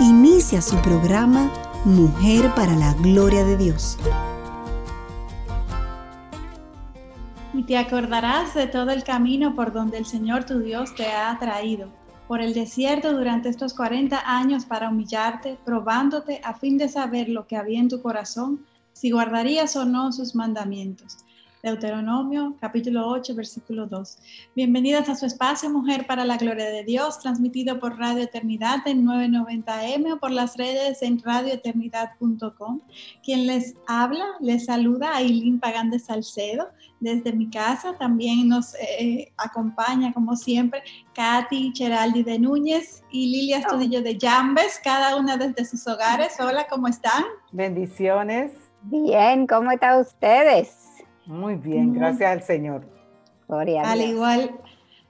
[0.00, 1.52] Inicia su programa
[1.84, 3.98] Mujer para la Gloria de Dios.
[7.52, 11.38] Y te acordarás de todo el camino por donde el Señor tu Dios te ha
[11.38, 11.90] traído,
[12.28, 17.46] por el desierto durante estos 40 años para humillarte, probándote a fin de saber lo
[17.46, 21.18] que había en tu corazón, si guardarías o no sus mandamientos.
[21.62, 24.18] Deuteronomio capítulo 8 versículo 2.
[24.56, 29.04] Bienvenidas a su espacio Mujer para la Gloria de Dios, transmitido por Radio Eternidad en
[29.04, 32.80] 990M o por las redes en radioeternidad.com.
[33.22, 36.68] Quien les habla, les saluda Aileen Pagán de Salcedo
[37.00, 37.94] desde mi casa.
[37.98, 40.82] También nos eh, acompaña, como siempre,
[41.14, 46.40] Katy Cheraldi de Núñez y Lilia Estudillo de Llambes, cada una desde sus hogares.
[46.40, 47.24] Hola, ¿cómo están?
[47.52, 48.52] Bendiciones.
[48.82, 50.79] Bien, ¿cómo están ustedes?
[51.30, 52.84] Muy bien, gracias al Señor.
[53.46, 54.50] Gloria al igual,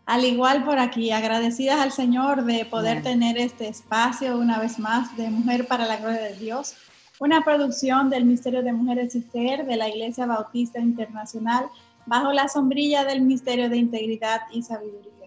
[0.05, 5.17] al igual por aquí, agradecidas al Señor de poder tener este espacio una vez más
[5.17, 6.77] de Mujer para la Gloria de Dios,
[7.21, 11.65] una producción del Ministerio de Mujeres y Ser de la Iglesia Bautista Internacional
[12.05, 15.20] bajo la sombrilla del Ministerio de Integridad y Sabiduría.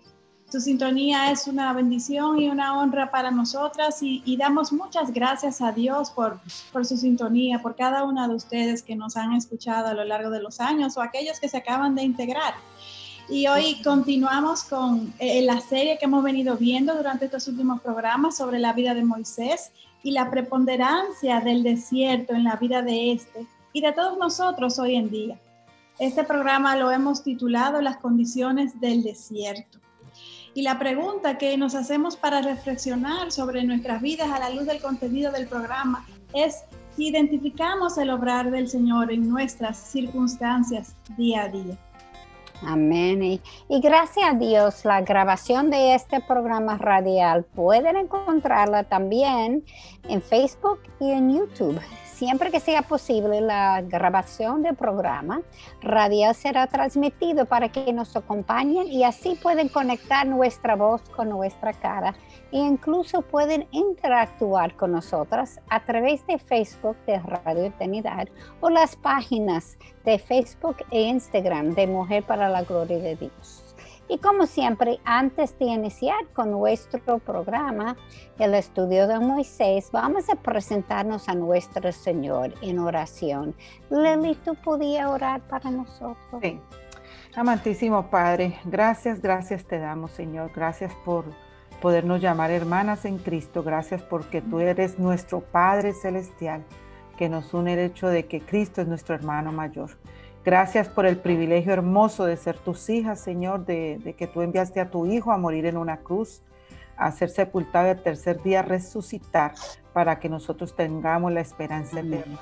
[0.54, 5.72] Su sintonía es una bendición y una honra para nosotras y, damos muchas gracias a
[5.72, 6.40] Dios por,
[6.72, 10.30] por su sintonía, por cada una de ustedes que nos han escuchado a lo largo
[10.30, 12.54] de los años o aquellos que se acaban de integrar.
[13.28, 18.38] Y hoy continuamos con eh, la serie que hemos venido viendo durante estos últimos programas
[18.38, 19.72] sobre la vida de Moisés
[20.04, 24.98] y la preponderancia del desierto en la vida de este y de todos nosotros hoy
[24.98, 25.40] en día.
[25.98, 29.83] Este programa lo hemos titulado Las condiciones del desierto.
[30.56, 34.82] Y la pregunta que nos hacemos para reflexionar sobre nuestras vidas a la luz del
[34.82, 36.64] contenido del programa es
[36.96, 41.78] si identificamos el obrar del Señor en nuestras circunstancias día a día.
[42.66, 43.24] Amén.
[43.24, 49.66] Y, y, gracias a Dios, la grabación de este programa radial pueden encontrarla también
[50.08, 51.82] en Facebook y en YouTube
[52.14, 55.42] siempre que sea posible, la grabación del programa
[55.82, 61.74] radial será transmitido para que nos acompañen y así pueden conectar nuestra voz con nuestra
[61.74, 62.16] cara
[62.52, 68.28] e incluso pueden interactuar con nosotras a través de Facebook de Radio Eternidad
[68.62, 73.63] o las páginas de Facebook e Instagram de Mujer para la Gloria de Dios.
[74.10, 77.96] Y como siempre, antes de iniciar con nuestro programa,
[78.38, 83.56] el estudio de Moisés, vamos a presentarnos a nuestro Señor en oración.
[83.90, 86.42] Lili, ¿tú podías orar para nosotros?
[86.42, 86.60] Sí.
[87.36, 90.52] Amantísimo Padre, gracias, gracias te damos, Señor.
[90.54, 91.26] Gracias por
[91.82, 93.64] podernos llamar hermanas en Cristo.
[93.64, 96.64] Gracias porque tú eres nuestro Padre Celestial,
[97.18, 99.98] que nos une el hecho de que Cristo es nuestro hermano mayor.
[100.46, 104.90] Gracias por el privilegio hermoso de ser tus hijas, Señor, de, que tú enviaste a
[104.90, 106.42] tu Hijo a morir en una cruz,
[106.98, 109.54] a ser sepultado y al tercer día resucitar
[109.94, 112.38] para que nosotros tengamos la esperanza eterna.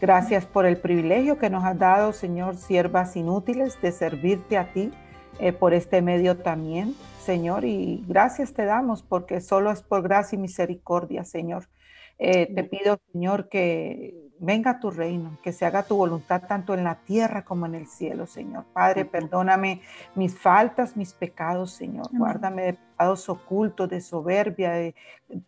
[0.00, 4.90] Gracias por el privilegio que nos has dado, Señor, siervas inútiles, de servirte a ti
[5.38, 7.64] eh, por este medio también, Señor.
[7.64, 11.68] Y gracias te damos porque solo es por gracia y misericordia, Señor.
[12.18, 16.84] Eh, te pido, Señor, que venga tu reino, que se haga tu voluntad tanto en
[16.84, 18.64] la tierra como en el cielo, Señor.
[18.72, 19.82] Padre, perdóname
[20.14, 22.06] mis faltas, mis pecados, Señor.
[22.12, 24.94] Guárdame de pecados ocultos, de soberbia, de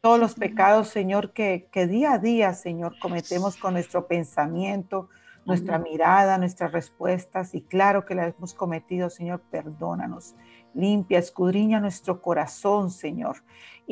[0.01, 5.09] todos los pecados, Señor, que, que día a día, Señor, cometemos con nuestro pensamiento,
[5.45, 7.55] nuestra mirada, nuestras respuestas.
[7.55, 10.35] Y claro que la hemos cometido, Señor, perdónanos.
[10.75, 13.39] Limpia, escudriña nuestro corazón, Señor.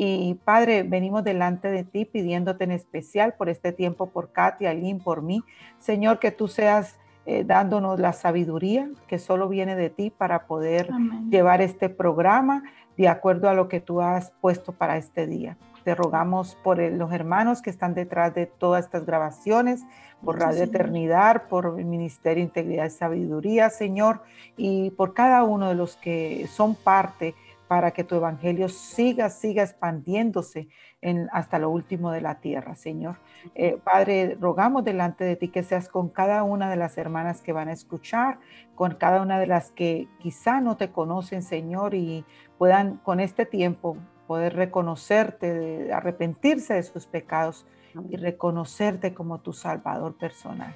[0.01, 5.01] Y Padre, venimos delante de ti pidiéndote en especial por este tiempo, por Katia, Aline,
[5.03, 5.43] por mí.
[5.81, 10.89] Señor, que tú seas eh, dándonos la sabiduría que solo viene de ti para poder
[11.31, 12.63] llevar este programa
[12.97, 15.57] de acuerdo a lo que tú has puesto para este día.
[15.83, 19.85] Te rogamos por los hermanos que están detrás de todas estas grabaciones,
[20.25, 24.23] por Radio Eternidad, por el Ministerio de Integridad y Sabiduría, Señor,
[24.57, 27.35] y por cada uno de los que son parte
[27.69, 30.69] para que tu evangelio siga, siga expandiéndose
[31.03, 33.19] en, hasta lo último de la tierra, Señor.
[33.55, 37.53] Eh, Padre, rogamos delante de ti que seas con cada una de las hermanas que
[37.53, 38.39] van a escuchar,
[38.75, 42.25] con cada una de las que quizá no te conocen, Señor, y
[42.57, 47.67] puedan con este tiempo poder reconocerte, de arrepentirse de sus pecados
[48.09, 50.75] y reconocerte como tu Salvador personal.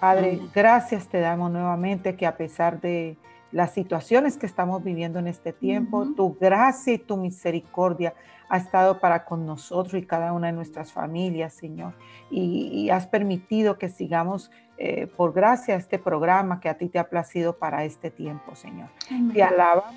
[0.00, 3.16] Padre, gracias te damos nuevamente que a pesar de
[3.56, 8.12] las situaciones que estamos viviendo en este tiempo, tu gracia y tu misericordia
[8.50, 11.94] ha estado para con nosotros y cada una de nuestras familias, Señor.
[12.30, 17.08] Y, has permitido que sigamos eh, por gracia este programa que a ti te ha
[17.08, 18.90] placido para este tiempo, Señor.
[19.32, 19.94] Te alabamos,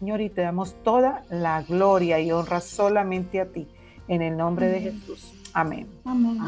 [0.00, 3.68] Señor, y te damos toda la gloria y honra solamente a ti,
[4.08, 5.32] en el nombre de Jesús.
[5.54, 5.86] Amén.
[6.04, 6.38] Amén.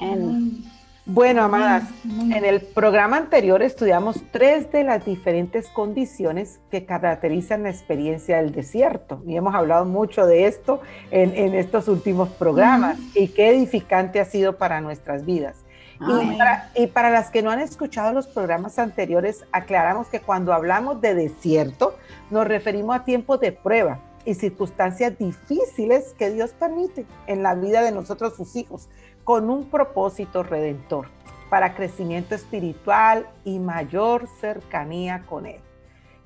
[0.00, 0.64] Amén.
[1.06, 7.68] Bueno, amadas, en el programa anterior estudiamos tres de las diferentes condiciones que caracterizan la
[7.68, 10.80] experiencia del desierto y hemos hablado mucho de esto
[11.10, 15.66] en, estos últimos programas y qué edificante ha sido para nuestras vidas.
[16.00, 20.54] Y para, y para, las que no han escuchado los programas anteriores, aclaramos que cuando
[20.54, 21.98] hablamos de desierto
[22.30, 27.82] nos referimos a tiempos de prueba y circunstancias difíciles que Dios permite en la vida
[27.82, 28.88] de nosotros, sus hijos
[29.24, 31.08] con un propósito redentor
[31.48, 35.60] para crecimiento espiritual y mayor cercanía con Él.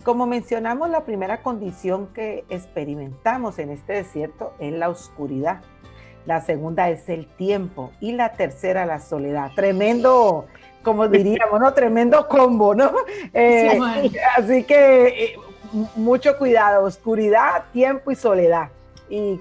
[0.04, 5.60] Como mencionamos, la primera condición que experimentamos en este desierto es la oscuridad.
[6.24, 9.50] La segunda es el tiempo y la tercera la soledad.
[9.54, 10.46] Tremendo,
[10.82, 11.72] como diríamos, ¿no?
[11.74, 12.92] Tremendo combo, ¿no?
[13.34, 13.78] Eh,
[14.36, 15.36] así que eh,
[15.96, 18.68] mucho cuidado, oscuridad, tiempo y soledad.
[19.10, 19.40] Y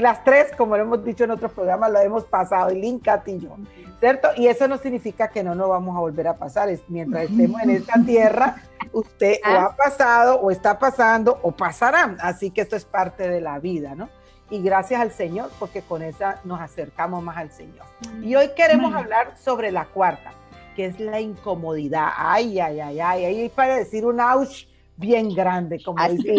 [0.00, 3.38] las tres, como lo hemos dicho en otros programas, lo hemos pasado, el link y
[3.38, 3.56] yo,
[4.00, 4.28] ¿cierto?
[4.36, 6.68] Y eso no significa que no nos vamos a volver a pasar.
[6.68, 8.56] Es, mientras estemos en esta tierra,
[8.92, 9.76] usted o ha ah.
[9.76, 12.16] pasado, o está pasando, o pasará.
[12.20, 14.08] Así que esto es parte de la vida, ¿no?
[14.48, 17.84] Y gracias al Señor, porque con esa nos acercamos más al Señor.
[18.22, 20.32] Y hoy queremos hablar sobre la cuarta,
[20.76, 22.10] que es la incomodidad.
[22.16, 24.66] Ay, ay, ay, ay, ahí para decir un ouch
[24.96, 26.32] bien grande, como dice.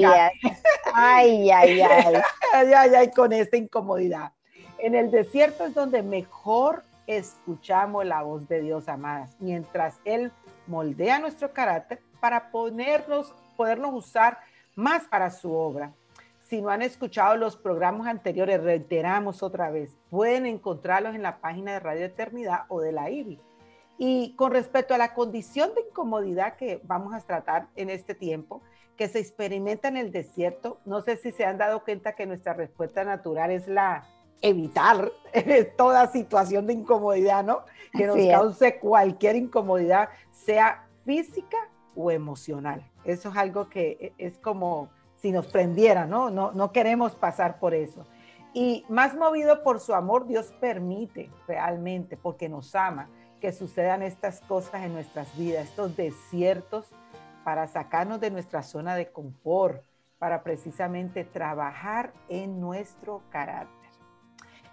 [0.93, 1.81] Ay, ay, ay.
[2.53, 4.31] ay, ay, ay, con esta incomodidad.
[4.79, 10.31] En el desierto es donde mejor escuchamos la voz de Dios, amadas, mientras Él
[10.67, 14.39] moldea nuestro carácter para ponernos, podernos usar
[14.75, 15.93] más para su obra.
[16.43, 21.73] Si no han escuchado los programas anteriores, reiteramos otra vez, pueden encontrarlos en la página
[21.73, 23.39] de Radio Eternidad o de la IBI.
[23.97, 28.61] Y con respecto a la condición de incomodidad que vamos a tratar en este tiempo,
[28.95, 32.53] que se experimenta en el desierto, no sé si se han dado cuenta que nuestra
[32.53, 34.07] respuesta natural es la
[34.41, 35.11] evitar
[35.77, 37.61] toda situación de incomodidad, ¿no?
[37.91, 41.57] Que nos cause cualquier incomodidad, sea física
[41.95, 42.85] o emocional.
[43.03, 46.29] Eso es algo que e, es como si nos prendiera, ¿no?
[46.29, 48.05] No, no queremos pasar por eso.
[48.53, 54.41] Y más movido por su amor, Dios permite realmente, porque nos ama, que sucedan estas
[54.41, 56.87] cosas en nuestras vidas, estos desiertos,
[57.43, 59.83] para sacarnos de nuestra zona de confort,
[60.19, 63.89] para precisamente trabajar en nuestro carácter.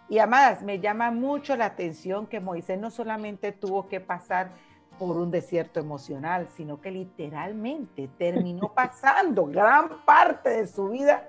[0.08, 4.50] Y amadas, me llama mucho la atención que Moisés no solamente tuvo que pasar
[4.98, 11.28] por un desierto emocional, sino que literalmente terminó pasando gran parte de su vida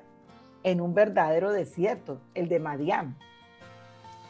[0.64, 3.18] en un verdadero desierto, el de Madián.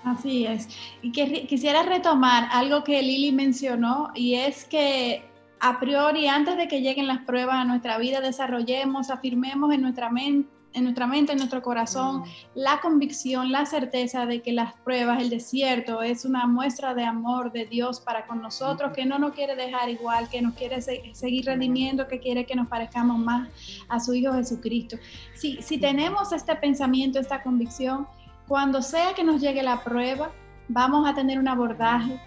[0.06, 0.70] Así es.
[1.02, 5.24] Y que, quisiera retomar algo que Lili mencionó y es que
[5.60, 10.12] a priori, antes de que lleguen las pruebas a nuestra vida, desarrollemos, afirmemos en nuestra
[10.12, 12.24] mente en nuestra mente, en nuestro corazón,
[12.54, 17.54] la convicción, la certeza de que las pruebas, el desierto, es una muestra de amor
[17.54, 21.46] de Dios para con nosotros, que no nos quiere dejar igual, que nos quiere seguir
[21.46, 23.48] redimiendo, que quiere que nos parezcamos más
[23.88, 24.98] a su Hijo Jesucristo.
[25.34, 28.06] Si, si tenemos este pensamiento, esta convicción,
[28.48, 30.32] cuando sea que nos llegue la prueba,
[30.68, 32.20] vamos a tener un abordaje,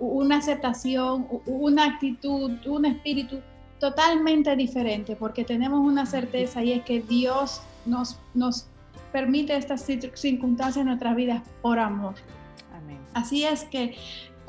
[0.00, 3.40] una aceptación, una actitud, un espíritu
[3.78, 8.66] totalmente diferente, porque tenemos una certeza y es que Dios nos, nos
[9.12, 12.14] permite estas circunstancias en nuestras vidas por amor.
[13.14, 13.96] Así es que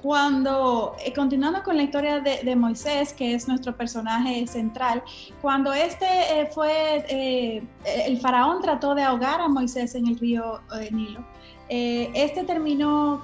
[0.02, 5.04] cuando, eh, continuando con la historia de, Moisés, que es nuestro personaje central,
[5.42, 10.60] cuando este eh, fue, eh, el faraón trató de ahogar a Moisés en el río
[10.92, 11.24] Nilo,
[11.70, 13.24] este terminó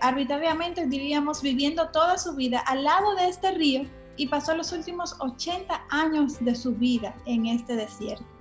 [0.00, 3.82] arbitrariamente, diríamos, viviendo toda su vida al lado de este río
[4.16, 8.33] y pasó los últimos 80 años de su vida en este desierto.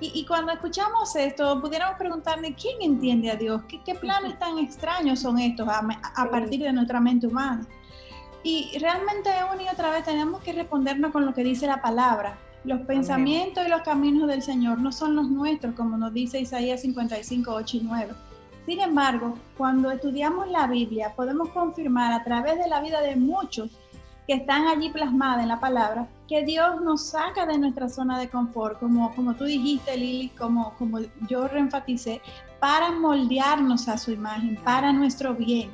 [0.00, 3.62] Y, cuando escuchamos esto, pudiéramos preguntarle, ¿quién entiende a Dios?
[3.66, 7.66] ¿Qué, planes tan extraños son estos a, partir de nuestra mente humana?
[8.44, 12.38] Y realmente una y otra vez tenemos que respondernos con lo que dice la palabra.
[12.62, 16.82] Los pensamientos y los caminos del Señor no son los nuestros, como nos dice Isaías
[16.82, 18.14] 55, 8 y 9.
[18.66, 23.70] Sin embargo, cuando estudiamos la Biblia, podemos confirmar a través de la vida de muchos
[24.28, 28.28] que están allí plasmadas en la palabra, que Dios nos saca de nuestra zona de
[28.28, 30.98] confort, como, como tú dijiste, Lili, como, como
[31.30, 32.20] yo reenfaticé,
[32.60, 35.70] para moldearnos a su imagen, para nuestro bien.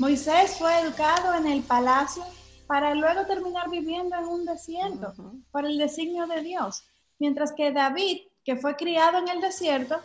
[0.00, 2.24] Moisés fue educado en el palacio
[2.66, 5.14] para luego terminar viviendo en un desierto
[5.52, 6.82] por el designio de Dios,
[7.20, 10.00] mientras que David, que fue criado en el desierto,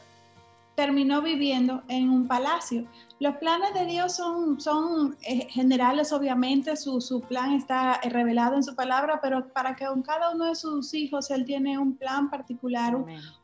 [0.80, 2.88] terminó viviendo en un palacio.
[3.20, 8.64] Los planes de Dios son, son eh, generales, obviamente, su, su, plan está revelado en
[8.64, 12.30] su palabra, pero para que con cada uno de sus hijos Él tiene un plan
[12.30, 12.96] particular,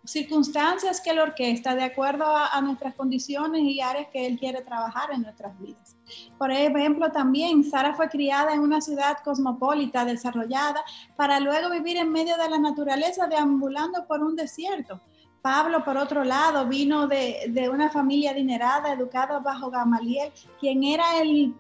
[0.05, 5.09] circunstancias que Él orquesta de acuerdo a, nuestras condiciones y áreas que Él quiere trabajar
[5.11, 5.97] en nuestras vidas.
[6.37, 10.81] Por ejemplo, también Sara fue criada en una ciudad cosmopolita, desarrollada,
[11.17, 15.01] para luego vivir en medio de la naturaleza, deambulando por un desierto.
[15.45, 21.53] Pablo, por otro lado, vino de, una familia adinerada, educada bajo Gamaliel, quien era, el,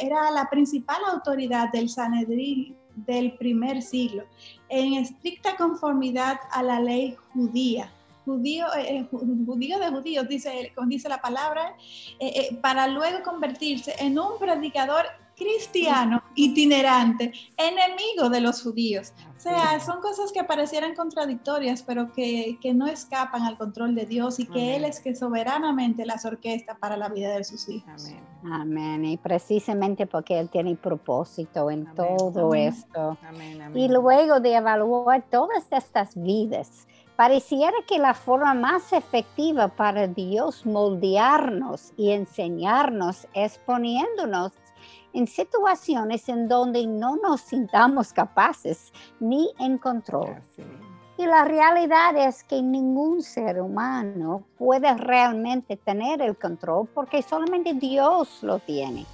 [0.00, 4.22] era la principal autoridad del Sanedrín del primer siglo,
[4.68, 7.90] en estricta conformidad a la ley judía.
[8.24, 11.74] Judío, eh, eh, judío de judíos, dice, dice la palabra,
[12.20, 19.12] eh, para luego convertirse en un predicador cristiano itinerante, enemigo de los judíos.
[19.40, 24.38] O sea, son cosas que parecieran contradictorias, pero que, no escapan al control de Dios
[24.38, 28.12] y que Él es que soberanamente las orquesta para la vida de sus hijos.
[28.44, 29.02] Amén.
[29.06, 33.16] Y precisamente porque Él tiene propósito en todo esto.
[33.74, 40.66] Y luego de evaluar todas estas vidas, pareciera que la forma más efectiva para Dios
[40.66, 44.52] moldearnos y enseñarnos es poniéndonos
[45.12, 50.42] en situaciones en donde no nos sintamos capaces ni en control.
[51.16, 57.74] Y la realidad es que ningún ser humano puede realmente tener el control porque solamente
[57.74, 59.04] Dios lo tiene.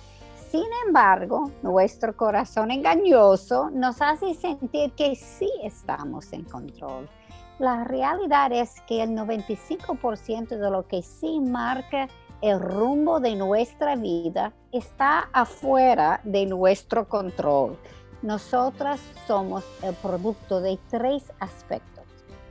[0.51, 7.11] Sin embargo, nuestro corazón engañoso nos hace sentir que sí estamos en control.
[7.59, 12.07] La realidad es que el 95% de lo que sí marca
[12.47, 17.77] el rumbo de nuestra vida está afuera de nuestro control.
[18.23, 22.05] Nosotras somos el producto de tres aspectos.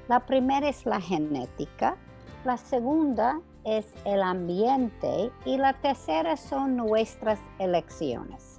[0.10, 1.96] La primera es la genética,
[2.44, 8.55] la segunda es el ambiente y la tercera son nuestras elecciones.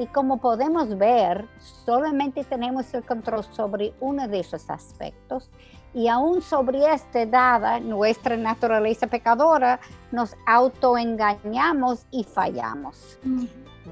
[0.00, 1.46] Y como podemos ver,
[1.84, 5.50] solamente tenemos el control sobre uno de esos aspectos
[5.92, 9.78] y aún sobre este dada nuestra naturaleza pecadora,
[10.10, 13.18] nos autoengañamos y fallamos.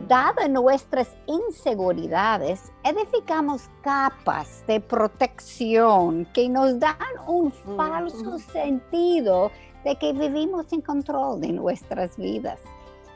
[0.09, 6.97] Dada nuestras inseguridades, edificamos capas de protección que nos dan
[7.27, 9.51] un falso sentido
[9.85, 12.61] de que vivimos en control de nuestras vidas.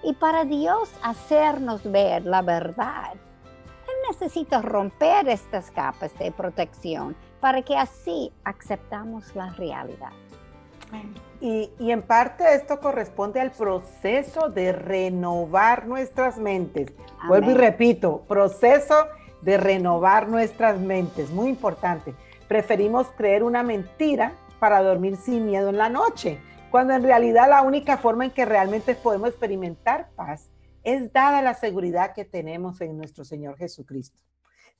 [0.02, 7.62] Y para Dios hacernos ver la verdad, Él necesita romper estas capas de protección para
[7.62, 10.12] que así aceptamos la realidad.
[11.40, 16.92] Y, en parte esto corresponde al proceso de renovar nuestras mentes.
[17.26, 18.94] Vuelvo y repito, proceso
[19.40, 22.14] de renovar nuestras mentes, muy importante.
[22.46, 26.38] Preferimos creer una mentira para dormir sin miedo en la noche,
[26.72, 30.50] cuando en realidad la única forma en que realmente podemos experimentar paz
[30.82, 34.18] es dada la seguridad que tenemos en nuestro Señor Jesucristo.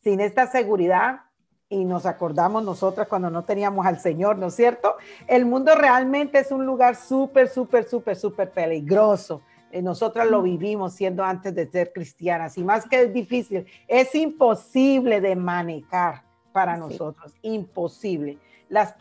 [0.02, 1.20] Sin esta seguridad,
[1.68, 4.96] y nos acordamos nosotras cuando no teníamos al Señor, ¿no es cierto?
[5.28, 9.42] El mundo realmente es un lugar súper, súper, súper, súper peligroso.
[9.70, 14.14] Eh, nosotras lo vivimos siendo antes de ser cristianas y más que es difícil, es
[14.14, 16.22] imposible de manejar
[16.52, 18.38] para nosotros, imposible.
[18.72, 18.94] Las,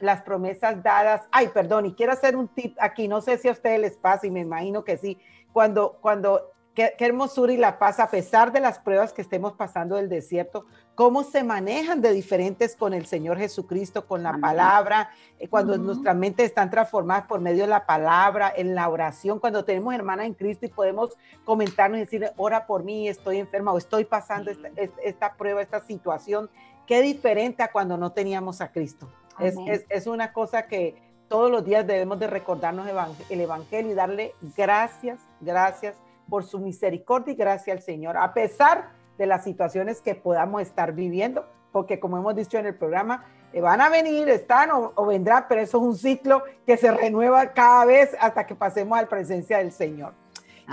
[0.00, 3.52] las promesas dadas, ay, perdón, y quiero hacer un tip aquí, no sé si a
[3.52, 5.16] ustedes les pasa y me imagino que sí,
[5.52, 9.96] cuando, cuando Qué, hermosura y la paz, a pesar de las pruebas que estemos pasando
[9.96, 10.64] del desierto,
[10.94, 16.16] cómo se manejan de diferentes con el Señor Jesucristo, con la palabra, eh, cuando nuestras
[16.16, 20.32] mentes están transformadas por medio de la palabra, en la oración, cuando tenemos hermana en
[20.32, 21.10] Cristo y podemos
[21.44, 24.68] comentarnos y decir, ora por mí, estoy enferma o estoy pasando esta,
[25.04, 26.48] esta, prueba, esta situación.
[26.86, 29.08] Qué diferente a cuando no teníamos a Cristo.
[29.38, 30.94] Es, es, es, una cosa que
[31.28, 32.86] todos los días debemos de recordarnos
[33.30, 35.96] el Evangelio y darle gracias, gracias
[36.28, 40.92] por su misericordia y gracia al Señor, a pesar de las situaciones que podamos estar
[40.92, 45.06] viviendo, porque como hemos dicho en el programa, eh, van a venir, están o, o
[45.06, 49.02] vendrán, pero eso es un ciclo que se renueva cada vez hasta que pasemos a
[49.02, 50.14] la presencia del Señor.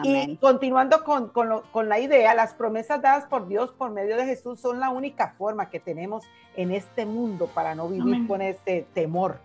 [0.03, 4.25] Y continuando con, con, con, la idea, las promesas dadas por Dios por medio de
[4.25, 6.23] Jesús son la única forma que tenemos
[6.55, 9.39] en este mundo para no vivir con este temor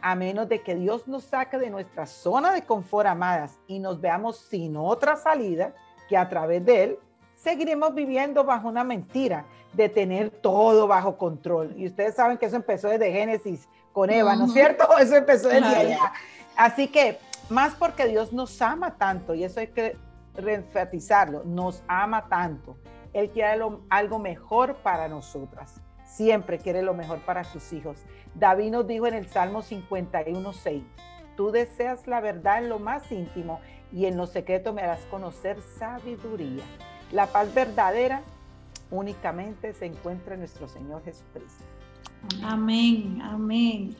[0.00, 4.00] a menos de que Dios nos saque de nuestra zona de confort, amadas, y nos
[4.00, 5.74] veamos sin otra salida
[6.08, 6.98] que a través de Él
[7.34, 11.74] seguiremos viviendo bajo una mentira de tener todo bajo control.
[11.76, 14.86] Y ustedes saben que eso empezó desde Génesis con Eva, ¿no es cierto?
[14.98, 16.12] Eso empezó desde allá.
[16.56, 19.96] Así que, más porque Dios nos ama tanto, y eso hay que
[20.34, 22.78] reenfatizarlo, nos ama tanto.
[23.12, 25.80] Él quiere algo mejor para nosotras.
[26.04, 28.04] Siempre quiere lo mejor para sus hijos.
[28.34, 30.82] David nos dijo en el Salmo 51.6,
[31.36, 33.60] tú deseas la verdad en lo más íntimo
[33.92, 36.62] y en lo secreto me harás conocer sabiduría.
[37.12, 38.22] La paz verdadera
[38.90, 41.64] únicamente se encuentra en nuestro Señor Jesucristo.
[42.42, 43.96] Amén, amén.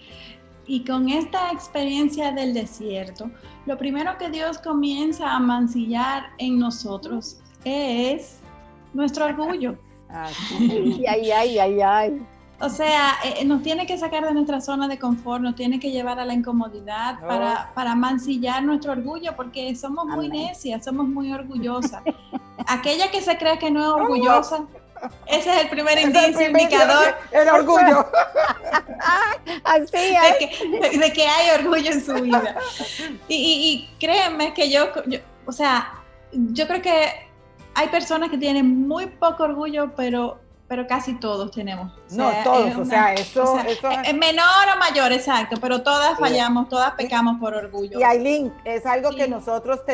[0.67, 3.31] Y con esta experiencia del desierto,
[3.67, 8.41] lo primero que Dios comienza a mancillar en nosotros es
[8.93, 9.77] nuestro orgullo.
[10.09, 12.27] Ay, ay, ay, ay.
[12.59, 15.91] O sea, eh, nos tiene que sacar de nuestra zona de confort, nos tiene que
[15.91, 21.33] llevar a la incomodidad para, para mancillar nuestro orgullo, porque somos muy necias, somos muy
[21.33, 22.03] orgullosas.
[22.67, 24.65] Aquella que se cree que no es orgullosa,
[25.27, 27.15] ese es el primer indicio, indicador.
[27.33, 28.07] El orgullo.
[29.65, 31.01] Así es.
[31.01, 32.57] De que, hay orgullo en su vida.
[33.29, 34.89] Y, créeme que yo,
[35.47, 35.95] o sea,
[36.33, 37.29] yo creo que
[37.75, 41.93] hay personas que tienen muy poco orgullo, pero pero casi todos tenemos.
[42.11, 47.39] no, todos, o sea, eso, es menor o mayor, exacto, pero todas fallamos, todas pecamos
[47.39, 48.01] por orgullo.
[48.01, 49.85] Y Aileen, es algo que nosotros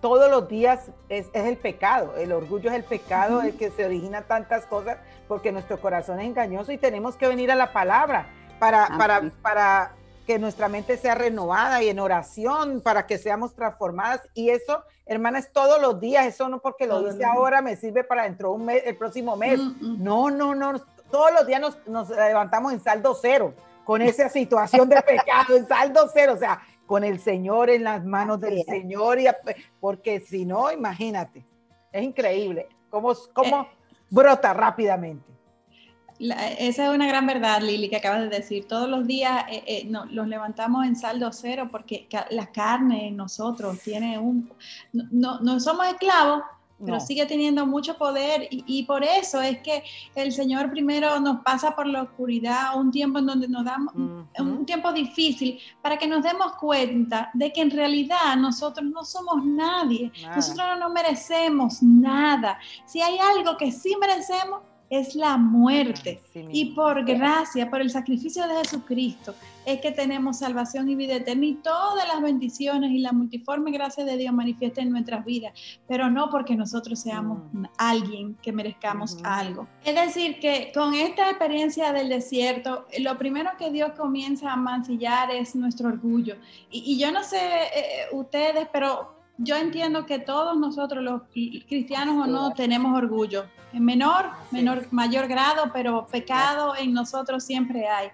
[0.00, 4.22] todos los días es, el pecado, el orgullo es el pecado, el que se origina
[4.22, 8.28] tantas cosas, porque nuestro corazón es engañoso y tenemos que venir a la palabra
[8.58, 9.92] para, para, para
[10.26, 14.20] que nuestra mente sea renovada y en oración, para que seamos transformadas.
[14.34, 18.04] Y eso, hermana, es todos los días, eso no porque lo dice ahora me sirve
[18.04, 19.58] para dentro un mes, el próximo mes.
[19.58, 20.04] Mm, mm.
[20.04, 20.80] No, no, no,
[21.10, 23.54] todos los días nos, nos levantamos en saldo cero
[23.84, 28.04] con esa situación de pecado, en saldo cero, o sea, con el Señor en las
[28.04, 29.26] manos del Señor, y,
[29.78, 31.46] porque si no, imagínate,
[31.92, 33.66] es increíble cómo, cómo eh,
[34.10, 35.32] brota rápidamente.
[36.18, 38.66] esa es una gran verdad, Lili, que acabas de decir.
[38.66, 43.78] Todos los días eh, eh, los levantamos en saldo cero porque la carne en nosotros
[43.78, 44.52] tiene un...
[44.92, 46.42] No, no somos esclavos,
[46.84, 51.74] pero sigue teniendo mucho poder y, por eso es que el Señor primero nos pasa
[51.74, 56.22] por la oscuridad, un tiempo en donde nos damos, un tiempo difícil, para que nos
[56.22, 62.58] demos cuenta de que en realidad nosotros no somos nadie, nosotros no nos merecemos nada.
[62.86, 66.20] Si hay algo que sí merecemos, es la muerte.
[66.34, 71.46] y por gracia, por el sacrificio de Jesucristo, es que tenemos salvación y vida eterna
[71.46, 75.52] y todas las bendiciones y la multiforme gracia de Dios manifiesta en nuestras vidas,
[75.86, 77.64] pero no porque nosotros seamos mm.
[77.78, 79.68] alguien que merezcamos algo.
[79.84, 85.30] Es decir, que con esta experiencia del desierto, lo primero que Dios comienza a mancillar
[85.30, 86.36] es nuestro orgullo.
[86.70, 92.26] Y, yo no sé eh, ustedes, pero yo entiendo que todos nosotros, los cristianos o
[92.26, 93.44] no, tenemos orgullo.
[93.72, 98.10] En menor, menor, mayor grado, pero pecado en nosotros siempre hay.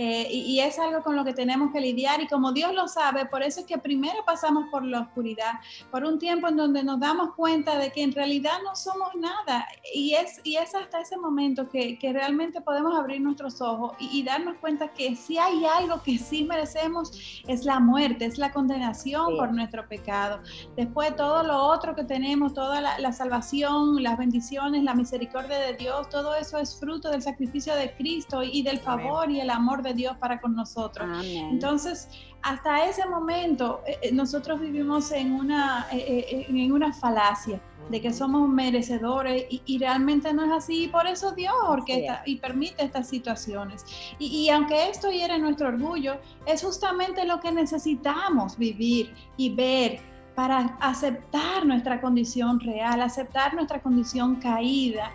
[0.00, 3.26] Eh, y, es algo con lo que tenemos que lidiar y como Dios lo sabe,
[3.26, 5.54] por eso es que primero pasamos por la oscuridad,
[5.90, 9.66] por un tiempo en donde nos damos cuenta de que en realidad no somos nada
[9.92, 14.22] y es, y es hasta ese momento que, que realmente podemos abrir nuestros ojos y,
[14.22, 19.36] darnos cuenta que si hay algo que sí merecemos es la muerte, es la condenación
[19.36, 20.40] por nuestro pecado.
[20.76, 26.08] Después todo lo otro que tenemos, toda la, salvación, las bendiciones, la misericordia de Dios,
[26.10, 29.94] todo eso es fruto del sacrificio de Cristo y, del favor y el amor de
[29.94, 31.08] Dios para con nosotros.
[31.24, 32.08] Entonces,
[32.42, 38.12] hasta ese momento, eh, eh, nosotros vivimos en una, eh, en una falacia de que
[38.12, 40.84] somos merecedores y, realmente no es así.
[40.84, 43.84] Y por eso Dios orquesta y permite estas situaciones.
[44.18, 50.00] Y, y, aunque esto hiere nuestro orgullo, es justamente lo que necesitamos vivir y ver
[50.38, 55.12] para aceptar nuestra condición real, aceptar nuestra condición caída,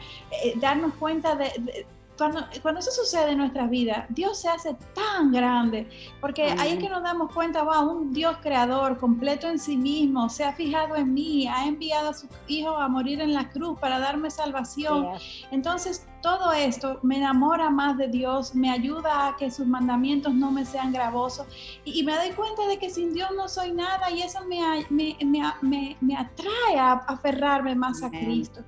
[0.57, 1.85] darnos cuenta de
[2.17, 5.87] cuando, cuando, eso sucede en nuestra vida, Dios se hace tan grande,
[6.21, 10.29] porque ahí es que nos damos cuenta, wow, un Dios creador, completo en sí mismo,
[10.29, 13.79] se ha fijado en mí, ha enviado a su Hijo a morir en la cruz
[13.79, 15.07] para darme salvación.
[15.51, 20.51] Entonces, todo esto me enamora más de Dios, me ayuda a que sus mandamientos no
[20.51, 21.47] me sean gravosos
[21.83, 25.17] y, me doy cuenta de que sin Dios no soy nada y eso me, me,
[25.61, 28.61] me, me atrae a aferrarme más a Cristo.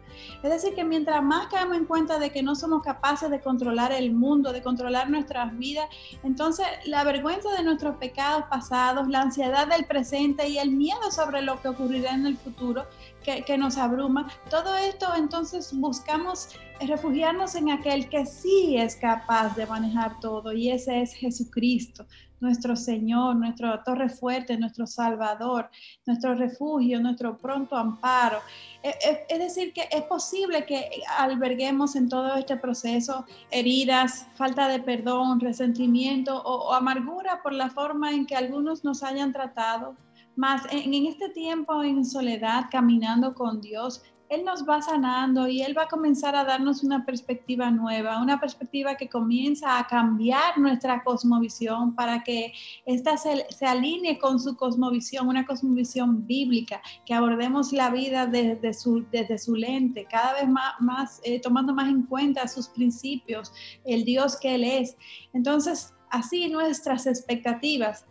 [0.43, 3.91] Es decir, que mientras más caemos en cuenta de que no somos capaces de controlar
[3.91, 5.88] el mundo, de controlar nuestras vidas,
[6.23, 11.41] entonces la vergüenza de nuestros pecados pasados, la ansiedad del presente y el miedo sobre
[11.41, 12.86] lo que ocurrirá en el futuro
[13.25, 14.28] que, nos abruma.
[14.49, 16.49] Todo esto entonces buscamos
[16.80, 22.06] refugiarnos en aquel que sí es capaz de manejar todo y ese es Jesucristo,
[22.39, 25.69] nuestro Señor, nuestro torre fuerte, nuestro Salvador,
[26.06, 28.39] nuestro refugio, nuestro pronto amparo.
[28.84, 34.67] E, e, es decir, que es posible que alberguemos en todo este proceso heridas, falta
[34.67, 39.95] de perdón, resentimiento o amargura por la forma en que algunos nos hayan tratado,
[40.36, 45.77] más en, este tiempo en soledad, caminando con Dios, Él nos va sanando y Él
[45.77, 51.03] va a comenzar a darnos una perspectiva nueva, una perspectiva que comienza a cambiar nuestra
[51.03, 52.53] cosmovisión para que
[52.85, 59.05] ésta se, alinee con su cosmovisión, una cosmovisión bíblica, que abordemos la vida desde su,
[59.11, 60.47] desde su lente, cada vez
[60.79, 64.97] más, eh, tomando más en cuenta sus principios, el Dios que Él es.
[65.33, 68.05] Entonces, así nuestras expectativas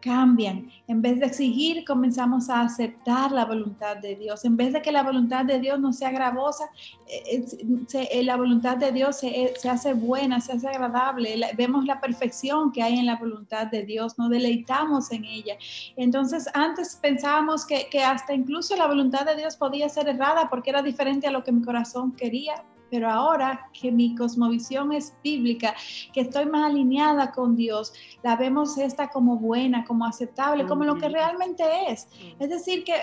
[0.00, 0.70] cambian.
[0.86, 4.44] En vez de exigir, comenzamos a aceptar la voluntad de Dios.
[4.44, 6.64] En vez de que la voluntad de Dios no sea gravosa,
[7.06, 7.44] eh,
[7.92, 11.40] eh, la voluntad de Dios se, hace buena, se hace agradable.
[11.56, 15.56] vemos la perfección que hay en la voluntad de Dios, nos deleitamos en ella.
[15.96, 20.70] Entonces, antes pensábamos que, que hasta incluso la voluntad de Dios podía ser errada porque
[20.70, 25.74] era diferente a lo que mi corazón quería pero ahora que mi cosmovisión es bíblica,
[26.12, 30.96] que estoy más alineada con Dios, la vemos esta como buena, como aceptable, como lo
[30.96, 32.08] que realmente es.
[32.38, 32.94] Es decir, que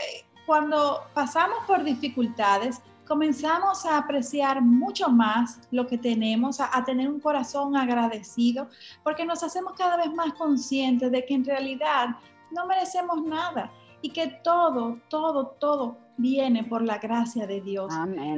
[0.46, 7.20] cuando pasamos por dificultades, comenzamos a apreciar mucho más lo que tenemos, a, tener un
[7.20, 8.68] corazón agradecido,
[9.04, 12.16] porque nos hacemos cada vez más conscientes de que en realidad
[12.52, 13.72] no merecemos nada
[14.02, 17.94] y que todo, todo, todo viene por la gracia de Dios.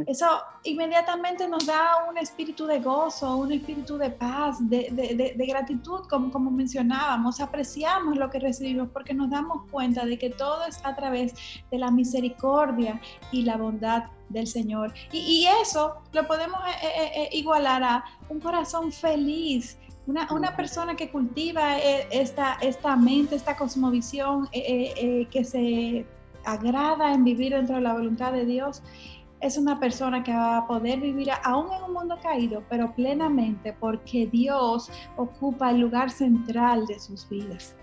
[0.07, 0.27] Eso
[0.63, 6.51] inmediatamente nos da un espíritu de gozo, un espíritu de paz, de, gratitud, como, como
[6.51, 7.39] mencionábamos.
[7.39, 11.33] Apreciamos lo que recibimos porque nos damos cuenta de que todo es a través
[11.71, 12.99] de la misericordia
[13.31, 14.93] y la bondad del Señor.
[15.11, 21.09] Y, eso lo podemos eh, eh, eh, igualar a un corazón feliz una, persona que
[21.09, 26.05] cultiva eh, esta, esta mente, esta cosmovisión eh, eh, que se
[26.47, 28.81] agrada en vivir dentro de la voluntad de Dios,
[29.39, 33.75] es una persona que va a poder vivir aún en un mundo caído, pero plenamente
[33.79, 37.75] porque Dios ocupa el lugar central de sus vidas.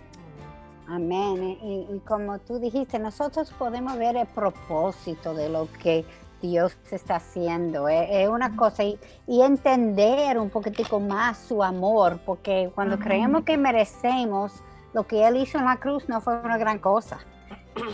[0.86, 1.56] Amén.
[1.62, 6.04] y como tú dijiste, nosotros podemos ver el propósito de lo que
[6.48, 7.88] Dios está haciendo.
[7.88, 14.52] Es, una cosa y, entender un poquitico más su amor, porque cuando creemos que merecemos,
[14.92, 17.18] lo que Él hizo en la cruz no fue una gran cosa.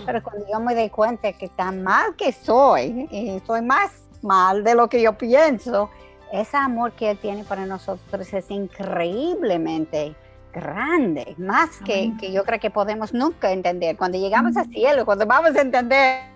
[0.07, 3.91] Pero cuando yo me doy cuenta que tan mal que soy, y soy más
[4.23, 5.91] mal de lo que yo pienso,
[6.33, 10.15] ese amor que Él tiene para nosotros es increíblemente
[10.53, 13.97] grande, más que, que, yo creo que podemos nunca entender.
[13.97, 16.31] Cuando llegamos al cielo, cuando vamos a entender,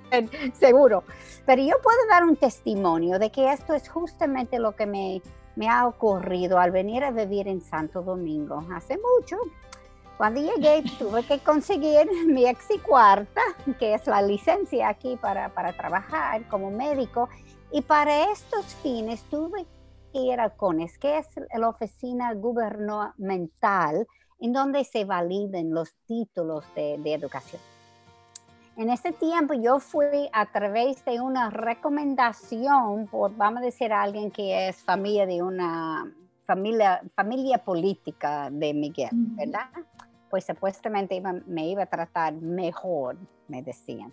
[0.52, 1.04] seguro.
[1.46, 5.20] Pero yo puedo dar un testimonio de que esto es justamente lo que me,
[5.56, 9.36] me ha ocurrido al venir a vivir en Santo Domingo hace mucho.
[10.16, 13.40] Cuando llegué tuve que conseguir mi ex y cuarta,
[13.78, 17.28] que es la licencia aquí para, para trabajar como médico,
[17.72, 19.66] y para estos fines tuve
[20.12, 24.06] que ir al CONES, que es la oficina gubernamental
[24.38, 27.60] en donde se validen los títulos de, de educación.
[28.76, 34.30] En ese tiempo yo fui a través de una recomendación por, vamos a decir, alguien
[34.30, 36.12] que es familia de una
[36.44, 39.68] familia, familia política de Miguel, ¿verdad?
[40.34, 43.16] Pues supuestamente me iba a tratar mejor,
[43.46, 44.12] me decían.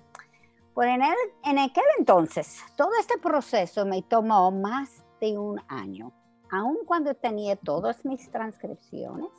[0.75, 6.11] Pues en, el, en aquel entonces, todo este proceso me tomó más de un año,
[6.51, 9.31] aun cuando tenía todas mis transcripciones,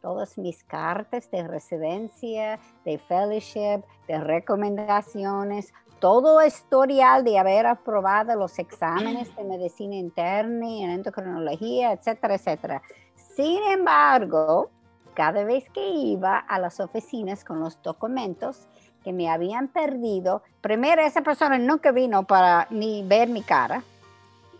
[0.00, 8.56] todas mis cartas de residencia, de fellowship, de recomendaciones, todo historial de haber aprobado los
[8.60, 12.82] exámenes de medicina interna y endocrinología, etcétera, etcétera.
[13.16, 14.70] Sin embargo,
[15.14, 18.68] cada vez que iba a las oficinas con los documentos
[19.04, 23.82] que me habían perdido, primero esa persona nunca vino para ni ver mi cara,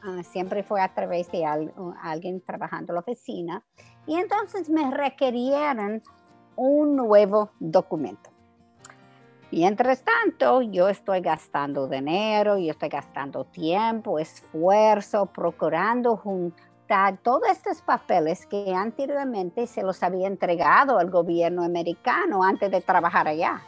[0.03, 3.63] ah, siempre fue a través de alguien trabajando en la oficina
[4.07, 6.03] y entonces me requirieron
[6.57, 8.31] un nuevo documento.
[9.53, 16.70] Mientras tanto, yo estoy gastando dinero, yo estoy gastando tiempo, esfuerzo, procurando juntar
[17.23, 23.29] todos estos papeles que anteriormente se los había entregado al gobierno americano antes de trabajar
[23.29, 23.63] allá.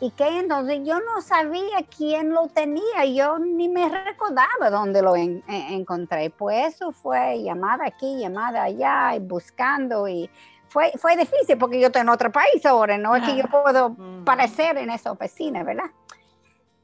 [0.00, 5.14] Y que entonces yo no sabía quién lo tenía, yo ni me recordaba dónde lo
[5.16, 6.30] encontré.
[6.30, 10.30] Pues eso fue llamada aquí, llamada allá, y buscando y
[10.68, 13.96] fue, fue difícil porque yo estoy en otro país ahora, no es que yo puedo
[14.24, 15.90] parecer en esa oficina, ¿verdad?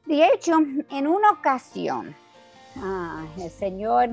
[0.05, 0.57] De hecho,
[0.89, 2.15] en una ocasión,
[2.81, 4.09] ah, el Señor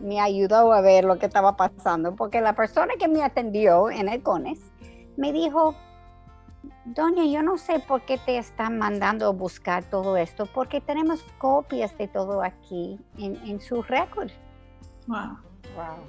[0.00, 4.08] me ayudó a ver lo que estaba pasando, porque la persona que me atendió en
[4.08, 4.60] el CONES
[5.16, 5.74] me dijo,
[6.84, 11.22] Doña, yo no sé por qué te están mandando a buscar todo esto, porque tenemos
[11.38, 14.30] copias de todo aquí en, su récord.
[15.06, 15.36] Wow.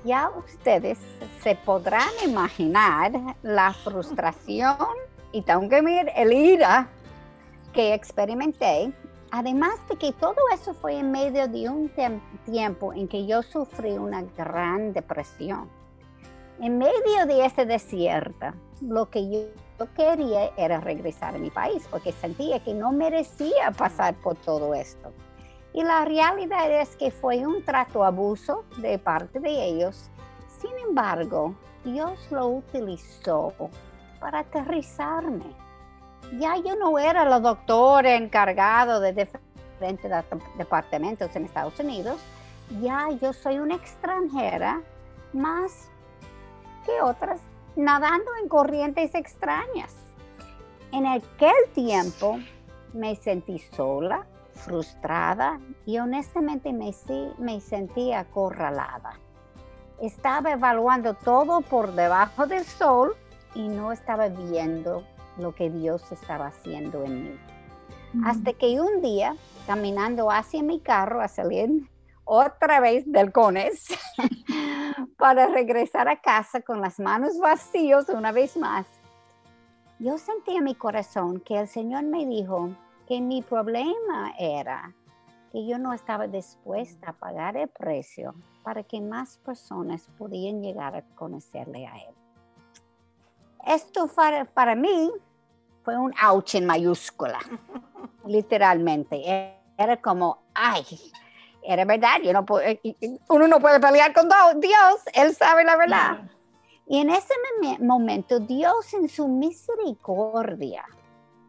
[0.06, 1.00] Ya ustedes
[1.42, 4.78] se podrán imaginar la frustración
[5.32, 6.88] y también el ira
[7.74, 8.94] que experimenté,
[9.32, 11.92] además de que todo eso fue en medio de un
[12.46, 15.70] tiempo en que yo sufrí una gran depresión.
[16.60, 18.48] En medio de ese desierto,
[18.82, 24.16] lo que yo quería era regresar a mi país porque sentía que no merecía pasar
[24.16, 25.12] por todo esto.
[25.74, 30.10] Y la realidad es que fue un trato abuso de parte de ellos.
[30.60, 33.54] Sin embargo, Dios lo utilizó
[34.20, 35.67] para aterrizarme.
[36.40, 40.12] Ya yo no era la doctora encargada de diferentes
[40.58, 42.20] departamentos en Estados Unidos.
[42.82, 44.82] Ya yo soy una extranjera
[45.34, 45.90] más
[46.86, 47.40] que otras
[47.78, 49.96] nadando en corrientes extrañas.
[50.92, 52.40] En aquel tiempo
[52.94, 56.92] me sentí sola, frustrada y honestamente me,
[57.38, 59.20] me sentí acorralada.
[60.02, 63.16] Estaba evaluando todo por debajo del sol
[63.54, 65.04] y no estaba viendo
[65.38, 67.40] lo que Dios estaba haciendo en mí.
[68.26, 71.90] Hasta que un día, caminando hacia mi carro a salir
[72.24, 73.88] otra vez del CONES
[75.18, 78.86] para regresar a casa con las manos vacías una vez más,
[80.00, 82.70] yo sentí en mi corazón que el Señor me dijo
[83.08, 84.94] que mi problema era
[85.52, 90.96] que yo no estaba dispuesta a pagar el precio para que más personas pudieran llegar
[90.96, 92.16] a conocerle a Él.
[93.66, 95.12] Esto para, para mí
[95.88, 97.40] fue un ouch en mayúscula,
[98.26, 99.56] literalmente.
[99.78, 100.84] Era como, ay,
[101.64, 102.82] era verdad, yo no eh,
[103.30, 104.28] uno no puede pelear con
[104.60, 106.30] Dios, Él sabe la verdad.
[106.88, 107.34] Y en ese
[107.80, 110.84] momento Dios en su misericordia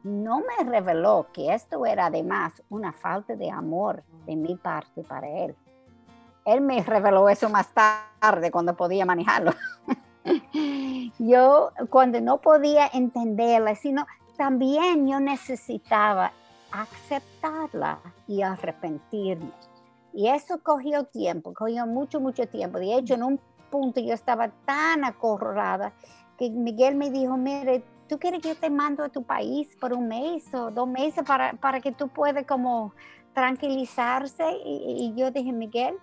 [0.05, 5.29] no me reveló que esto era además una falta de amor de mi parte para
[5.29, 5.57] Él.
[6.44, 9.53] Él me reveló eso más tarde cuando podía manejarlo.
[11.18, 14.07] yo cuando no podía entenderla, sino
[14.38, 16.33] también yo necesitaba
[16.70, 17.98] aceptarla
[18.29, 19.51] y arrepentirme.
[20.14, 22.79] Y eso cogió tiempo, cogió mucho, mucho tiempo.
[22.79, 25.92] De hecho, en un punto yo estaba tan acorralada
[26.38, 29.92] que Miguel me dijo, mire, ¿tú quieres que yo te mando a tu país por
[29.92, 32.94] un mes o dos meses para, para que tú puedas como
[33.35, 34.44] tranquilizarse?
[34.64, 35.96] Y, y yo dije, Miguel,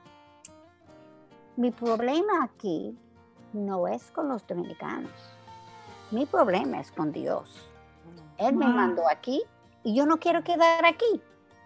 [1.55, 2.97] mi problema aquí
[3.53, 5.13] no es con los dominicanos.
[6.11, 7.69] Mi problema es con Dios.
[8.37, 9.43] Él me mandó aquí
[9.83, 11.21] y yo no quiero quedar aquí.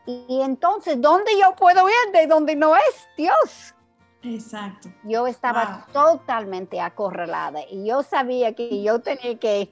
[0.05, 3.75] Y entonces, ¿dónde yo puedo ir de donde no es Dios?
[4.23, 4.89] Exacto.
[5.03, 9.71] Yo estaba totalmente acorralada y yo sabía que yo tenía que,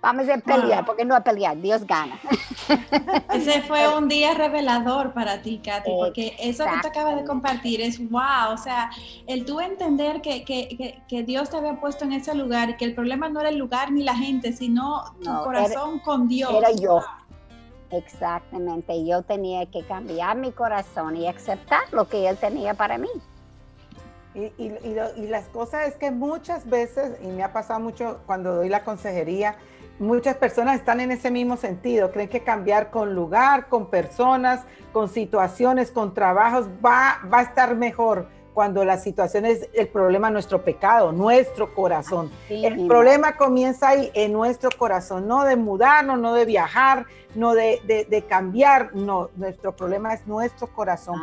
[0.00, 2.18] vamos a pelear, porque no a pelear, Dios gana.
[3.32, 7.80] Ese fue un día revelador para ti, Katy, porque eso que tú acabas de compartir
[7.80, 8.90] es wow, o sea,
[9.26, 12.84] el tú entender que, que, que, Dios te había puesto en ese lugar y que
[12.84, 16.52] el problema no era el lugar ni la gente, sino tu corazón con Dios.
[16.54, 17.00] Era yo.
[17.90, 23.08] Exactamente, yo tenía que cambiar mi corazón y aceptar lo que Él tenía para mí.
[24.34, 28.68] Y, y, las cosas es que muchas veces, y me ha pasado mucho cuando doy
[28.68, 29.56] la consejería,
[29.98, 35.08] muchas personas están en ese mismo sentido, creen que cambiar con lugar, con personas, con
[35.08, 40.64] situaciones, con trabajos, va, va a estar mejor cuando la situación es el problema nuestro
[40.64, 42.28] pecado, nuestro corazón.
[42.50, 47.06] el problema comienza ahí en nuestro corazón, no de mudarnos, no de viajar,
[47.36, 51.20] no de, de, cambiar, no, nuestro problema es nuestro corazón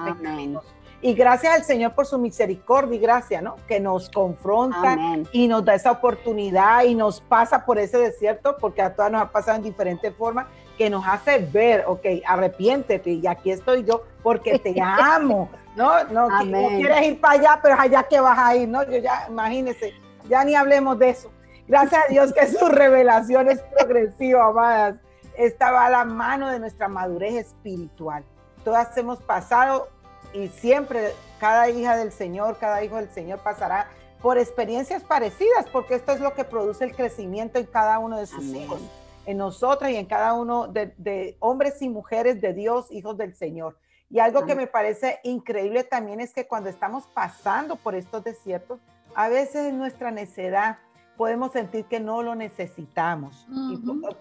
[1.05, 3.57] Y gracias al Señor por su misericordia y gracia, ¿no?
[3.67, 4.97] Que nos confronta
[5.31, 9.21] y nos da esa oportunidad y nos pasa por ese desierto, porque a todas nos
[9.21, 10.47] ha pasado en diferentes formas,
[10.79, 15.47] que nos hace ver, ok, arrepiéntete y aquí estoy yo porque te amo.
[15.75, 18.81] No, no, no quieres ir para allá, pero allá que vas a ir, ¿no?
[18.81, 19.93] Yo ya, imagínese,
[20.27, 21.29] ya ni hablemos de eso.
[21.67, 24.95] Gracias a Dios que su revelación es progresiva, amadas.
[25.37, 28.23] Estaba a la mano de nuestra madurez espiritual.
[28.63, 29.89] Todas hemos pasado
[30.35, 33.89] y siempre cada hija del Señor, cada hijo del Señor pasará
[34.21, 38.27] por experiencias parecidas, porque esto es lo que produce el crecimiento en cada uno de
[38.27, 38.81] sus hijos,
[39.25, 43.35] en nosotras y en cada uno de, de hombres y mujeres de Dios, hijos del
[43.35, 43.77] Señor.
[44.09, 48.79] Y algo que me parece increíble también es que cuando estamos pasando por estos desiertos,
[49.15, 50.77] a veces nuestra necedad
[51.17, 53.47] podemos sentir que no lo necesitamos.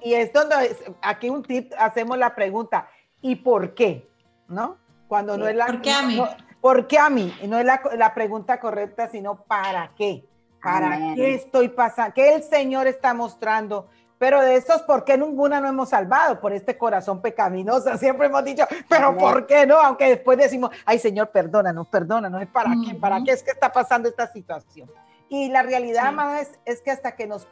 [0.00, 2.88] y, es donde aquí un tip, hacemos la pregunta,
[3.20, 4.08] ¿y por qué?
[4.48, 4.78] ¿No?
[5.08, 5.66] Cuando no es la...
[5.66, 6.22] ¿Por qué a mí?
[6.60, 7.34] ¿Por qué a mí?
[7.46, 10.26] No es la, pregunta correcta, sino ¿para qué?
[10.62, 12.14] ¿Para qué estoy pasando?
[12.14, 13.88] ¿Qué el Señor está mostrando?
[14.16, 16.40] Pero de esos, ¿por qué ninguna no hemos salvado?
[16.40, 17.94] Por este corazón pecaminoso.
[17.98, 19.78] Siempre hemos dicho, pero ¿por qué no?
[19.78, 22.40] Aunque después decimos, ay Señor, perdónanos, perdónanos.
[22.40, 22.94] ¿Es para qué?
[22.94, 24.90] ¿Para qué es que está pasando esta situación?
[25.28, 27.46] Y la realidad más es, que hasta que, nos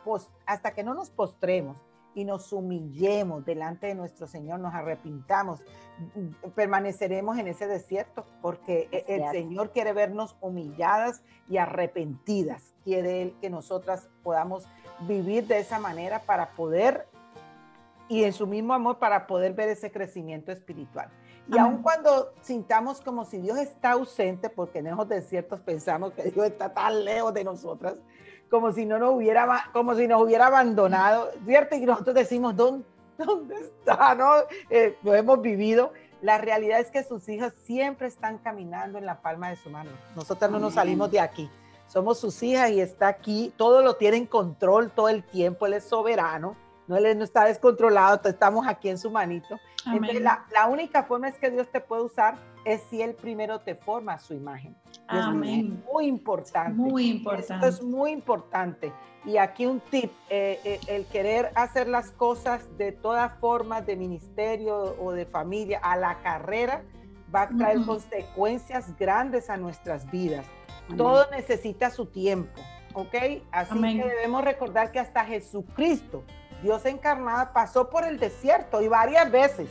[0.46, 1.76] hasta que no nos postremos
[2.14, 5.60] y nos humillemos delante de nuestro Señor, nos arrepintamos,
[6.54, 12.74] permaneceremos en ese desierto, porque e, el Señor quiere vernos humilladas y arrepentidas.
[12.84, 14.66] Quiere Él que nosotras podamos
[15.00, 17.06] vivir de esa manera para poder,
[18.08, 21.08] y en su mismo amor, para poder ver ese crecimiento espiritual.
[21.48, 26.24] Y aun cuando sintamos como si Dios está ausente, porque en esos desiertos pensamos que
[26.30, 27.96] Dios está tan lejos de nosotras,
[28.52, 31.74] como si no nos hubiera, como si nos hubiera abandonado, ¿cierto?
[31.74, 32.84] Y nosotros decimos, ¿dónde,
[33.16, 34.14] dónde está?
[34.14, 34.30] ¿No?
[34.68, 35.94] Eh, lo hemos vivido.
[36.20, 39.90] La realidad es que sus hijas siempre están caminando en la palma de su mano.
[40.14, 41.48] Nosotras no nos salimos de aquí.
[41.88, 43.54] Somos sus hijas y está aquí.
[43.56, 45.64] Todo lo tiene en control todo el tiempo.
[45.64, 46.54] Él es soberano.
[47.00, 48.28] No, no está descontrolado.
[48.28, 49.58] Estamos aquí en su manito.
[50.20, 53.74] la, la única forma es que Dios te puede usar es si Él primero te
[53.74, 54.76] forma su imagen.
[55.08, 55.82] Amén.
[55.92, 56.72] muy importante.
[56.72, 57.54] Muy importante.
[57.54, 58.92] Esto es muy importante.
[59.24, 63.96] Y aquí un tip, eh, eh, el querer hacer las cosas de todas formas, de
[63.96, 66.82] ministerio o de familia, a la carrera,
[67.34, 70.46] va a traer consecuencias grandes a nuestras vidas.
[70.96, 72.60] Todo necesita su tiempo,
[72.94, 73.14] ¿ok?
[73.52, 76.24] Así que debemos recordar que hasta Jesucristo,
[76.62, 79.68] Dios encarnado, pasó por el desierto y varias veces.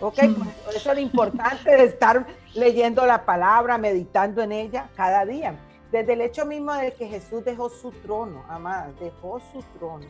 [0.00, 0.18] ¿Ok?
[0.64, 5.58] Por eso es lo importante de estar leyendo la palabra, meditando en ella cada día.
[5.90, 10.06] Desde el hecho mismo de que Jesús dejó su trono, amadas, dejó su trono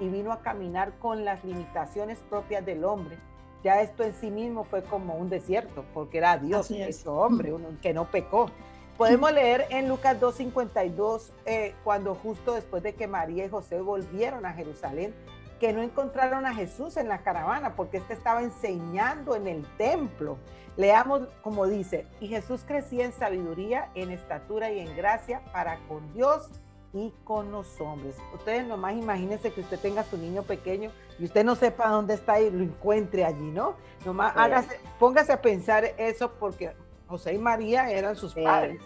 [0.00, 3.18] y vino a caminar con las limitaciones propias del hombre.
[3.62, 7.68] Ya esto en sí mismo fue como un desierto, porque era Dios, ese hombre, uno
[7.82, 8.50] que no pecó.
[8.96, 14.44] Podemos leer en Lucas 2.52, eh, cuando justo después de que María y José volvieron
[14.46, 15.14] a Jerusalén,
[15.58, 20.38] que no encontraron a Jesús en la caravana porque éste estaba enseñando en el templo.
[20.76, 26.12] Leamos como dice, y Jesús crecía en sabiduría, en estatura y en gracia para con
[26.14, 26.48] Dios
[26.92, 28.16] y con los hombres.
[28.32, 32.40] Ustedes nomás imagínense que usted tenga su niño pequeño y usted no sepa dónde está
[32.40, 33.74] y lo encuentre allí, ¿no?
[34.04, 36.72] Nomás hágase, póngase a pensar eso porque
[37.08, 38.80] José y María eran sus padres.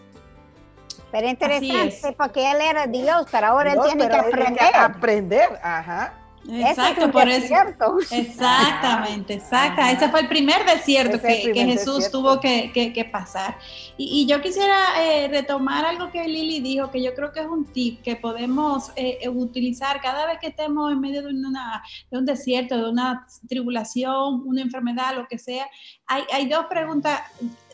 [1.11, 4.70] Pero interesante porque él era Dios, pero ahora él tiene que aprender.
[4.70, 6.14] Que aprender, ajá.
[6.50, 7.55] Exacto, por eso.
[8.11, 9.90] Exactamente, exacta.
[9.92, 13.57] Ese fue el primer desierto que, Jesús tuvo que, pasar.
[13.96, 17.64] Y, yo quisiera eh, retomar algo que Lili dijo, que yo creo que es un
[17.66, 22.18] tip que podemos eh, eh, utilizar cada vez que estemos en medio de, una, de
[22.18, 25.66] un desierto, de una tribulación, una enfermedad, lo que sea.
[26.07, 27.20] Hay, hay dos preguntas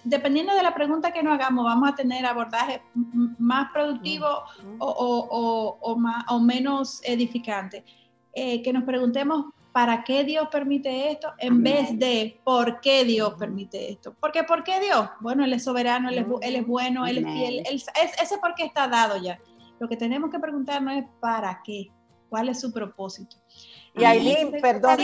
[0.05, 2.83] dependiendo de la pregunta que nos hagamos, vamos a tener abordaje
[3.39, 4.27] más productivo
[4.79, 7.85] o, o, más, o menos edificante.
[8.41, 13.35] Eh, que nos preguntemos para qué Dios permite esto en vez de por qué Dios
[13.37, 14.15] permite esto.
[14.21, 15.09] Porque ¿por qué Dios?
[15.21, 17.63] Bueno, Él es soberano, Él es, él es bueno, Él es fiel.
[17.67, 19.41] Él, es, ese por qué está dado ya.
[19.81, 21.89] Lo que tenemos que preguntarnos es para qué,
[22.29, 23.37] cuál es su propósito.
[23.97, 24.99] Y Aileen, perdón,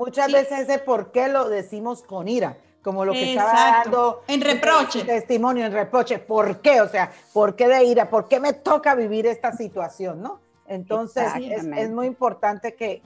[0.00, 4.40] muchas veces ese por qué lo decimos con ira como lo que estaba dando en
[4.40, 5.04] reproche.
[5.04, 6.18] Testimonio en reproche.
[6.18, 6.80] ¿Por qué?
[6.80, 8.08] O sea, ¿por qué de ira?
[8.08, 10.22] ¿Por qué me toca vivir esta situación?
[10.22, 10.45] ¿No?
[10.68, 13.02] Entonces es, muy importante que,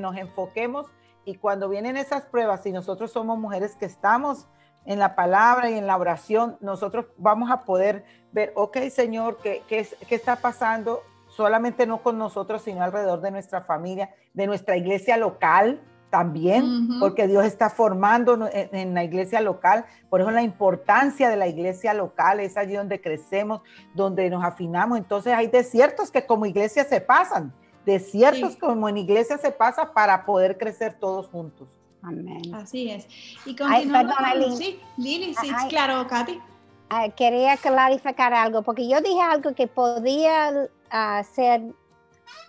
[0.00, 0.86] nos enfoquemos
[1.24, 4.48] y cuando vienen esas pruebas, si nosotros somos mujeres que estamos
[4.84, 9.62] en la palabra y en la oración, nosotros vamos a poder ver, ok Señor, ¿qué,
[9.68, 11.02] qué, está pasando?
[11.28, 15.80] Solamente no con nosotros, sino alrededor de nuestra familia, de nuestra iglesia local,
[16.12, 19.86] también, porque Dios está formando en, la iglesia local.
[20.10, 23.62] Por eso la importancia de la iglesia local es allí donde crecemos,
[23.94, 24.98] donde nos afinamos.
[24.98, 27.50] Entonces hay desiertos que como iglesia se pasan,
[27.86, 31.70] desiertos como en iglesia se pasa para poder crecer todos juntos.
[32.02, 32.42] Amén.
[32.54, 33.08] Así es.
[33.46, 34.12] Y continuando.
[34.54, 36.38] sí, Lili, sí, claro, Katy.
[37.16, 41.62] quería clarificar algo, porque yo dije algo que podía uh, ser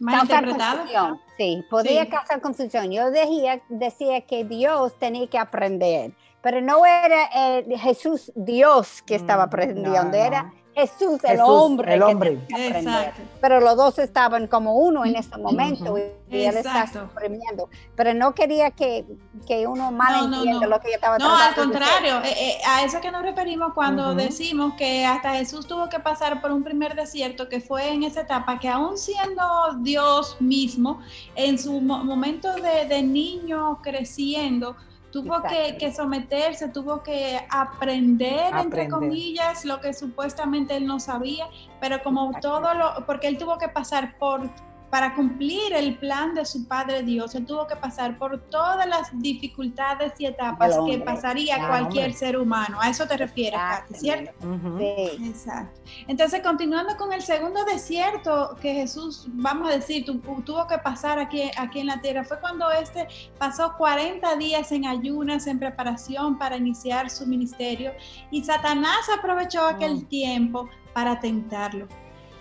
[0.01, 1.17] interpretado.
[1.37, 2.91] Sí, podía causar confusión.
[2.91, 9.15] Yo decía, decía que Dios tenía que aprender, pero no era eh, Jesús Dios que
[9.15, 11.93] estaba mm, aprendiendo, era Jesús, el hombre.
[11.93, 12.39] El hombre.
[12.49, 13.21] Exacto.
[13.39, 17.69] Pero los dos estaban como uno en ese momento y él está suprimiendo.
[17.95, 19.05] Pero no quería que,
[19.47, 22.99] que uno mal entienda lo que yo estaba No, al contrario, eh, eh, a eso
[23.01, 27.49] que nos referimos cuando decimos que hasta Jesús tuvo que pasar por un primer desierto,
[27.49, 29.43] que fue en esa etapa, que aún siendo
[29.79, 30.99] Dios mismo,
[31.35, 34.75] en su momento de, de niño creciendo,
[35.13, 41.47] tuvo que, someterse, tuvo que aprender, entre comillas, lo que supuestamente él no sabía,
[41.79, 44.49] pero como todo lo, porque él tuvo que pasar por
[44.93, 49.09] para cumplir el plan de su Padre Dios, él tuvo que pasar por todas las
[49.19, 52.77] dificultades y etapas que pasaría cualquier ser humano.
[52.79, 54.31] A eso te refieres, Katy, ¿cierto?
[54.77, 55.25] Sí.
[55.25, 55.81] Exacto.
[56.07, 61.49] Entonces, continuando con el segundo desierto que Jesús, vamos a decir, tuvo que pasar aquí,
[61.57, 63.07] aquí en la tierra, fue cuando este
[63.39, 67.93] pasó 40 días en ayunas, en preparación para iniciar su ministerio,
[68.29, 70.05] y Satanás aprovechó aquel mm.
[70.05, 71.87] tiempo para tentarlo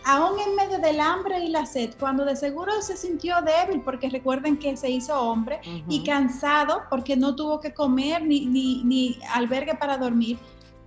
[0.05, 4.09] aún en medio del hambre y la sed, cuando de seguro se sintió débil, porque
[4.09, 9.75] recuerden que se hizo hombre, y cansado porque no tuvo que comer ni, ni, albergue
[9.75, 10.39] para dormir,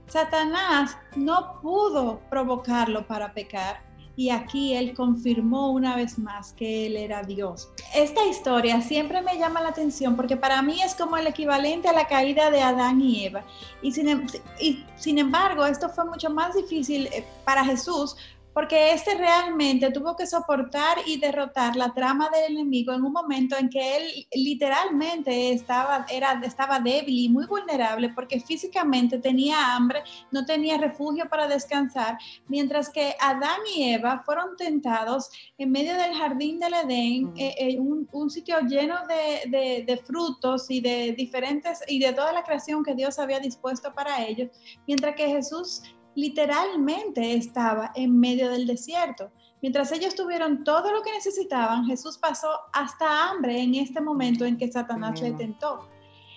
[0.08, 3.84] Satanás no pudo provocarlo para pecar.
[4.18, 7.70] Y aquí él confirmó una vez más que él era Dios.
[7.94, 11.94] Esta historia siempre me llama la atención porque para mí es como el equivalente a
[11.94, 13.44] la caída de Adán y Eva.
[13.82, 14.26] Y sin, em,
[14.62, 18.16] y sin embargo, esto fue mucho más difícil eh, para Jesús
[18.56, 23.58] porque este realmente tuvo que soportar y derrotar la trama del enemigo en un momento
[23.58, 30.04] en que él literalmente estaba, era, estaba débil y muy vulnerable porque físicamente tenía hambre,
[30.32, 36.14] no tenía refugio para descansar, mientras que Adán y Eva fueron tentados en medio del
[36.14, 42.00] jardín del Edén, eh, eh, un, sitio lleno de, de frutos y de diferentes, y
[42.00, 44.50] de toda la creación que Dios había dispuesto para ellos,
[44.88, 45.82] mientras que Jesús
[46.16, 49.32] literalmente estaba en medio del desierto.
[49.62, 54.58] Mientras ellos tuvieron todo lo que necesitaban, Jesús pasó hasta hambre en este momento en
[54.58, 55.90] que Satanás le tentó.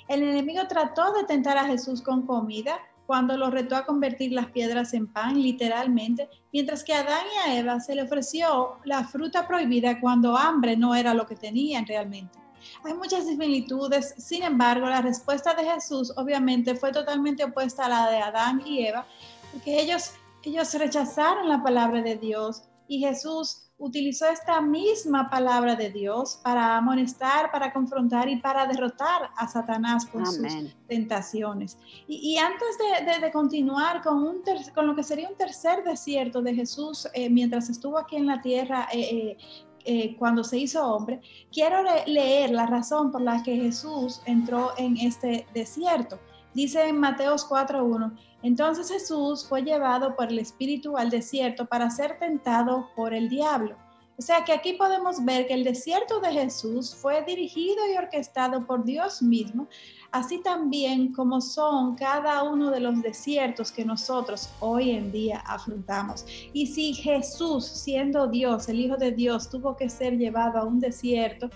[0.09, 4.47] El enemigo trató de tentar a Jesús con comida cuando lo retó a convertir las
[4.47, 9.05] piedras en pan, literalmente, mientras que a Adán y a Eva se le ofreció la
[9.05, 12.39] fruta prohibida cuando hambre no era lo que tenían realmente.
[12.85, 18.11] Hay muchas similitudes, sin embargo, la respuesta de Jesús obviamente fue totalmente opuesta a la
[18.11, 19.07] de Adán y Eva,
[19.53, 25.91] porque ellos, ellos rechazaron la palabra de Dios y Jesús utilizó esta misma palabra de
[25.91, 31.79] Dios para amonestar, para confrontar y para derrotar a Satanás con sus tentaciones.
[32.09, 32.77] Y, antes
[33.21, 34.43] de, continuar con, un
[34.75, 38.41] con lo que sería un tercer desierto de Jesús eh, mientras estuvo aquí en la
[38.41, 39.37] tierra, eh,
[39.85, 41.21] eh, cuando se hizo hombre,
[41.53, 46.19] quiero leer la razón por la que Jesús entró en este desierto.
[46.53, 48.13] Dice en Mateos 4.1,
[48.43, 53.77] entonces Jesús fue llevado por el Espíritu al desierto para ser tentado por el diablo.
[54.19, 58.67] O sea que aquí podemos ver que el desierto de Jesús fue dirigido y orquestado
[58.67, 59.69] por Dios mismo,
[60.11, 66.27] así también como son cada uno de los desiertos que nosotros hoy en día afrontamos.
[66.53, 70.81] Y si Jesús, siendo Dios, el Hijo de Dios, tuvo que ser llevado a un
[70.81, 71.49] desierto,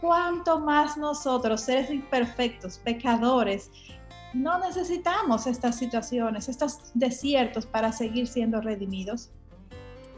[0.00, 3.72] ¿cuánto más nosotros, seres imperfectos, pecadores,
[4.34, 9.30] no necesitamos estas situaciones, estos desiertos para seguir siendo redimidos.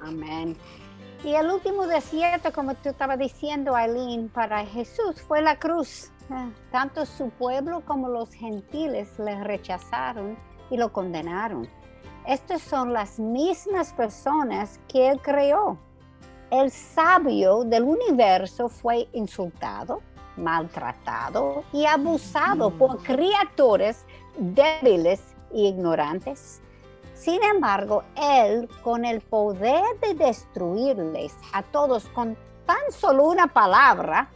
[0.02, 0.56] Amén.
[1.22, 6.10] Y el último desierto, como tú estabas diciendo, Aileen, para Jesús fue la cruz.
[6.30, 10.38] Ah, tanto su pueblo como los gentiles le rechazaron
[10.70, 11.68] y lo condenaron.
[12.26, 15.78] Estas son las mismas personas que él creó.
[16.50, 20.02] El sabio del universo fue insultado,
[20.40, 24.04] maltratado y abusado por criaturas
[24.38, 25.20] débiles
[25.52, 26.60] e ignorantes.
[27.14, 34.30] Sin embargo, Él, con el poder de destruirles a todos con tan solo una palabra,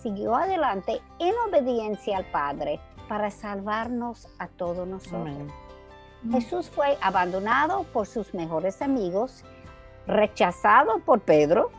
[0.00, 5.52] siguió adelante en obediencia al Padre para salvarnos a todos nosotros.
[6.30, 9.42] Jesús fue abandonado por sus mejores amigos,
[10.06, 11.70] rechazado por Pedro,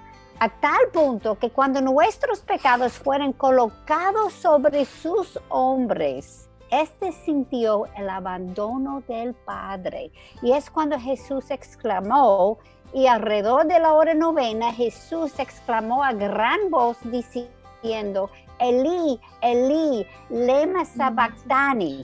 [0.41, 8.09] a tal punto que cuando nuestros pecados fueron colocados sobre sus hombres, este sintió el
[8.09, 10.11] abandono del Padre.
[10.41, 12.57] Y es cuando Jesús exclamó,
[12.91, 20.85] y alrededor de la hora novena, Jesús exclamó a gran voz diciendo, Eli, Eli, lema
[20.85, 22.03] sabactani.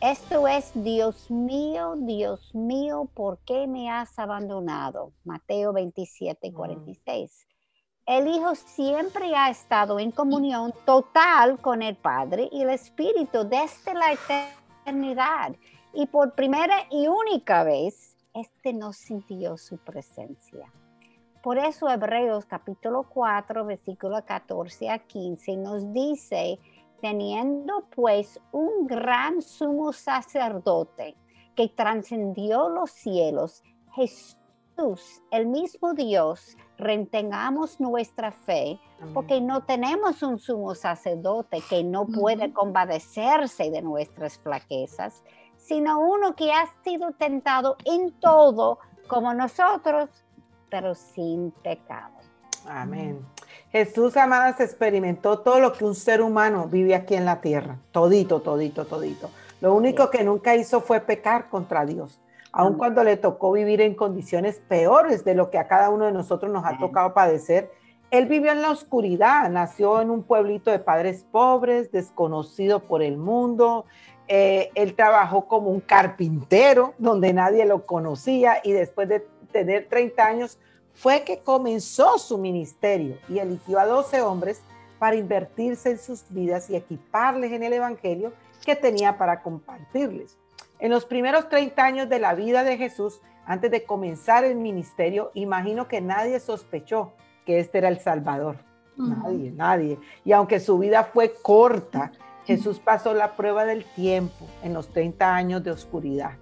[0.00, 5.12] Esto es, Dios mío, Dios mío, ¿por qué me has abandonado?
[5.22, 7.47] Mateo 27, 46
[8.08, 13.92] el Hijo siempre ha estado en comunión total con el Padre y el Espíritu desde
[13.92, 15.54] la eternidad.
[15.92, 20.72] Y por primera y única vez, este no sintió su presencia.
[21.42, 26.58] Por eso Hebreos capítulo 4, versículo 14 a 15 nos dice,
[27.02, 31.14] teniendo pues un gran sumo sacerdote
[31.54, 34.38] que trascendió los cielos, Jesús,
[35.30, 38.78] el mismo Dios, retengamos nuestra fe,
[39.12, 45.24] porque no tenemos un sumo sacerdote que no puede compadecerse de nuestras flaquezas,
[45.56, 50.10] sino uno que ha sido tentado en todo como nosotros,
[50.70, 52.14] pero sin pecado.
[52.66, 53.26] Amén.
[53.72, 57.78] Jesús, amadas, experimentó todo lo que un ser humano vive aquí en la tierra.
[57.90, 59.30] Todito, todito, todito.
[59.60, 62.20] Lo único que nunca hizo fue pecar contra Dios.
[62.58, 66.12] Aun cuando le tocó vivir en condiciones peores de lo que a cada uno de
[66.12, 67.70] nosotros nos ha tocado padecer,
[68.10, 73.16] él vivió en la oscuridad, nació en un pueblito de padres pobres, desconocido por el
[73.16, 73.84] mundo.
[74.26, 80.26] Eh, él trabajó como un carpintero donde nadie lo conocía y después de tener 30
[80.26, 80.58] años
[80.94, 84.64] fue que comenzó su ministerio y eligió a 12 hombres
[84.98, 88.32] para invertirse en sus vidas y equiparles en el Evangelio
[88.66, 90.36] que tenía para compartirles.
[90.80, 95.30] En los primeros 30 años de la vida de Jesús, antes de comenzar el ministerio,
[95.34, 97.14] imagino que nadie sospechó
[97.44, 98.58] que este era el Salvador.
[98.96, 99.98] Nadie, nadie.
[100.24, 102.12] Y aunque su vida fue corta,
[102.44, 106.32] Jesús pasó la prueba del tiempo en los 30 años de oscuridad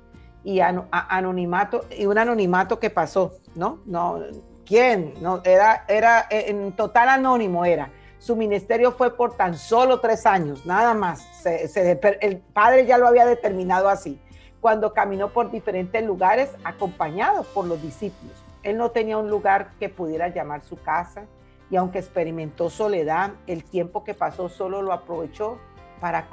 [0.47, 3.81] y anonimato y un anonimato que pasó, ¿no?
[3.85, 4.21] No,
[4.65, 5.15] ¿quién?
[5.21, 7.91] No, era, era en total anónimo era.
[8.19, 11.27] Su ministerio fue por tan solo tres años, nada más.
[11.45, 14.21] el padre ya lo había determinado así,
[14.67, 18.35] cuando caminó por diferentes lugares acompañado por los discípulos.
[18.65, 21.27] Él no tenía un lugar que pudiera llamar su casa
[21.71, 25.59] y aunque experimentó soledad, el tiempo que pasó solo lo aprovechó
[26.01, 26.27] para,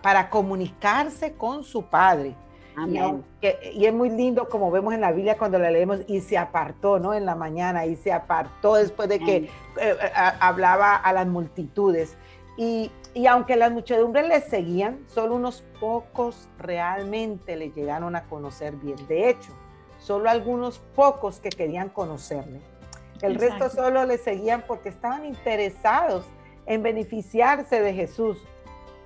[0.00, 2.36] para comunicarse con su padre
[3.72, 7.00] y, es muy lindo como vemos en la Biblia cuando la leemos y se apartó,
[7.00, 7.14] ¿no?
[7.14, 9.48] En la mañana y se apartó después de que eh,
[9.80, 12.16] eh, hablaba a las multitudes.
[12.56, 18.74] Y, y, aunque las muchedumbres le seguían, solo unos pocos realmente le llegaron a conocer
[18.74, 18.96] bien.
[19.06, 19.52] De hecho,
[19.98, 22.60] solo algunos pocos que querían conocerle.
[23.22, 26.24] El resto solo le seguían porque estaban interesados
[26.66, 28.38] en beneficiarse de Jesús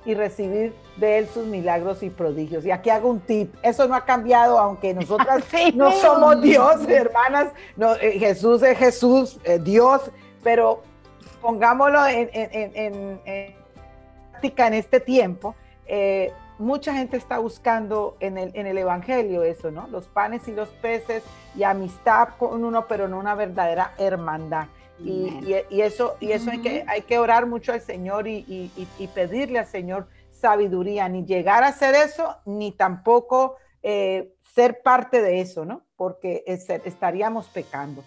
[0.05, 2.65] y recibir de Él sus milagros y prodigios.
[2.65, 5.45] Y aquí hago un tip, eso no ha cambiado, aunque nosotras
[5.75, 10.11] no somos Dios, hermanas, no, eh, Jesús es Jesús, eh, Dios,
[10.43, 10.83] pero
[11.43, 13.21] pongámoslo en, en,
[14.39, 15.55] práctica en este tiempo.
[15.87, 19.89] Eh, mucha gente está buscando en el, en el Evangelio eso, ¿no?
[19.89, 21.25] Los panes y los peces
[21.57, 24.67] y amistad con uno, pero no una verdadera hermandad.
[25.01, 28.71] Y, eso, y eso hay, que, hay que orar mucho al Señor y,
[29.15, 35.41] pedirle al Señor sabiduría, ni llegar a hacer eso, ni tampoco eh, ser parte de
[35.41, 35.83] eso, ¿no?
[35.97, 38.03] Porque estaríamos pecando.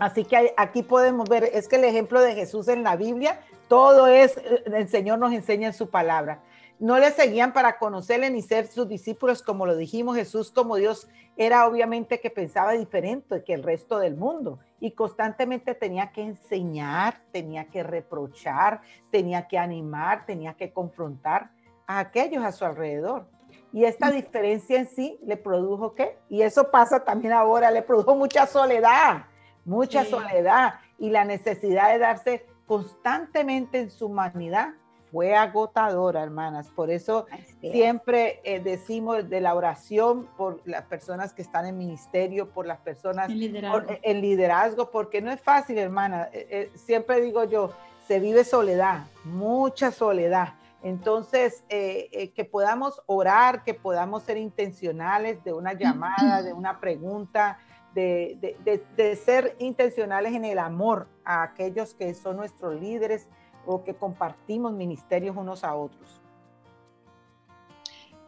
[0.00, 4.08] Así que aquí podemos ver, es que el ejemplo de Jesús en la Biblia, todo
[4.08, 6.40] es, eh, el Señor nos enseña en su palabra
[6.80, 11.06] no le seguían para conocerle ni ser sus discípulos, como lo dijimos, Jesús como Dios
[11.36, 17.20] era obviamente que pensaba diferente que el resto del mundo y constantemente tenía que enseñar,
[17.32, 18.80] tenía que reprochar,
[19.10, 21.50] tenía que animar, tenía que confrontar
[21.86, 23.26] a aquellos a su alrededor.
[23.74, 26.16] Y esta diferencia en sí le produjo qué?
[26.30, 29.26] Y eso pasa también ahora, le produjo mucha soledad,
[29.64, 34.74] mucha soledad y la necesidad de darse constantemente en su humanidad
[35.10, 36.68] fue agotadora, hermanas.
[36.70, 37.26] Por eso
[37.60, 42.78] siempre eh, decimos de la oración por las personas que están en ministerio, por las
[42.78, 46.28] personas en liderazgo, liderazgo porque no es fácil, hermana.
[46.32, 47.72] Eh, eh, siempre digo yo,
[48.06, 50.54] se vive soledad, mucha soledad.
[50.82, 57.58] Entonces, que podamos orar, que podamos ser intencionales de una llamada, de una pregunta,
[57.94, 58.56] de,
[58.96, 63.28] de ser intencionales en el amor a aquellos que son nuestros líderes,
[63.66, 66.20] o que compartimos ministerios unos a otros.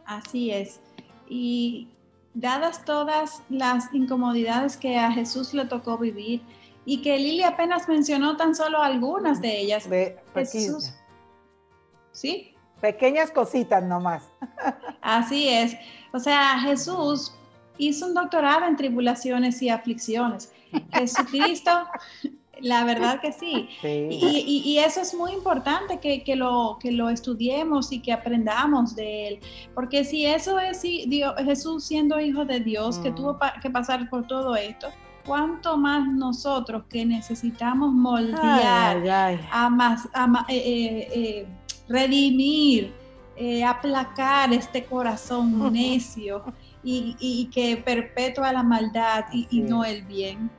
[0.05, 0.79] Así es.
[1.27, 1.89] Y
[2.33, 6.41] dadas todas las incomodidades que a Jesús le tocó vivir
[6.85, 9.87] y que Lili apenas mencionó tan solo algunas de ellas.
[10.33, 10.93] Jesús,
[12.11, 12.55] ¿Sí?
[12.81, 14.23] Pequeñas cositas nomás.
[15.01, 15.75] Así es.
[16.11, 17.33] O sea, Jesús
[17.77, 20.51] hizo un doctorado en tribulaciones y aflicciones.
[20.93, 21.71] Jesucristo
[22.63, 23.69] la verdad que sí.
[23.83, 29.39] Y, eso es muy importante que, lo, que lo estudiemos y que aprendamos de él.
[29.75, 33.15] Porque si eso es Dios, Jesús siendo hijo de Dios, que mm.
[33.15, 34.87] tuvo que pasar por todo esto,
[35.25, 40.05] ¿cuánto más nosotros que necesitamos moldear, a más,
[40.47, 41.47] eh, eh, eh,
[41.89, 42.93] redimir,
[43.65, 46.43] aplacar este corazón necio?
[46.83, 50.49] Y, que perpetúa la maldad y, no el bien.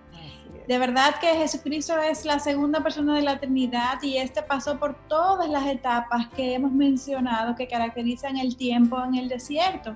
[0.69, 4.95] De verdad que Jesucristo es la segunda persona de la Trinidad y este pasó por
[5.09, 9.95] todas las etapas que hemos mencionado que caracterizan el tiempo en el desierto.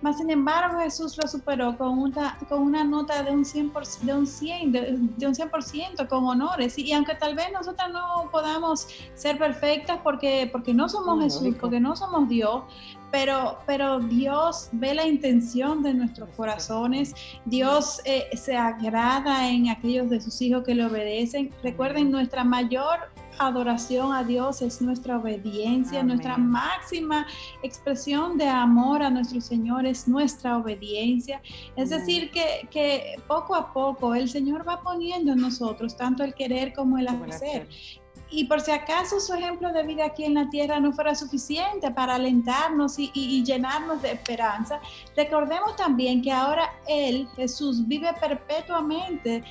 [0.00, 4.14] Mas, sin embargo, Jesús lo superó con una, con una nota de un 100%, de
[4.14, 6.78] un 100, de, un 100% con honores.
[6.78, 11.80] Y, aunque tal vez nosotras no podamos ser perfectas porque, porque no somos Jesús, porque
[11.80, 12.62] no somos Dios,
[13.10, 20.10] pero, pero Dios ve la intención de nuestros corazones, Dios eh, se agrada en aquellos
[20.10, 21.50] de sus hijos que le obedecen.
[21.62, 27.26] Recuerden, nuestra mayor adoración a Dios es nuestra obediencia, nuestra máxima
[27.62, 31.40] expresión de amor a nuestro Señor es nuestra obediencia.
[31.76, 36.34] Es decir, que, que, poco a poco el Señor va poniendo en nosotros tanto el
[36.34, 37.68] querer como el hacer.
[38.30, 41.90] Y por si acaso su ejemplo de vida aquí en la tierra no fuera suficiente
[41.90, 44.80] para alentarnos y, llenarnos de esperanza,
[45.16, 49.42] recordemos también que ahora Él, Jesús, vive perpetuamente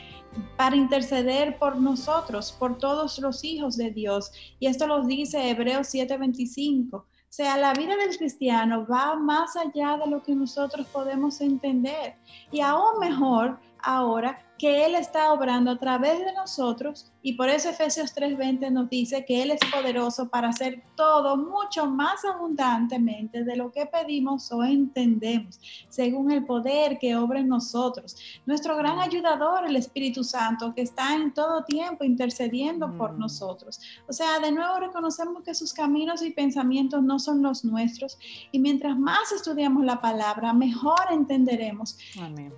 [0.56, 4.32] para interceder por nosotros, por todos los hijos de Dios.
[4.60, 6.94] Y esto lo dice Hebreos 7:25.
[6.94, 12.16] O sea, la vida del cristiano va más allá de lo que nosotros podemos entender.
[12.52, 17.70] Y aún mejor ahora que Él está obrando a través de nosotros y por eso
[17.70, 23.56] Efesios 3:20 nos dice que Él es poderoso para hacer todo mucho más abundantemente de
[23.56, 28.16] lo que pedimos o entendemos, según el poder que obra en nosotros.
[28.46, 33.20] Nuestro gran ayudador, el Espíritu Santo, que está en todo tiempo intercediendo por mm.
[33.20, 33.80] nosotros.
[34.08, 38.18] O sea, de nuevo reconocemos que sus caminos y pensamientos no son los nuestros
[38.52, 41.98] y mientras más estudiamos la palabra, mejor entenderemos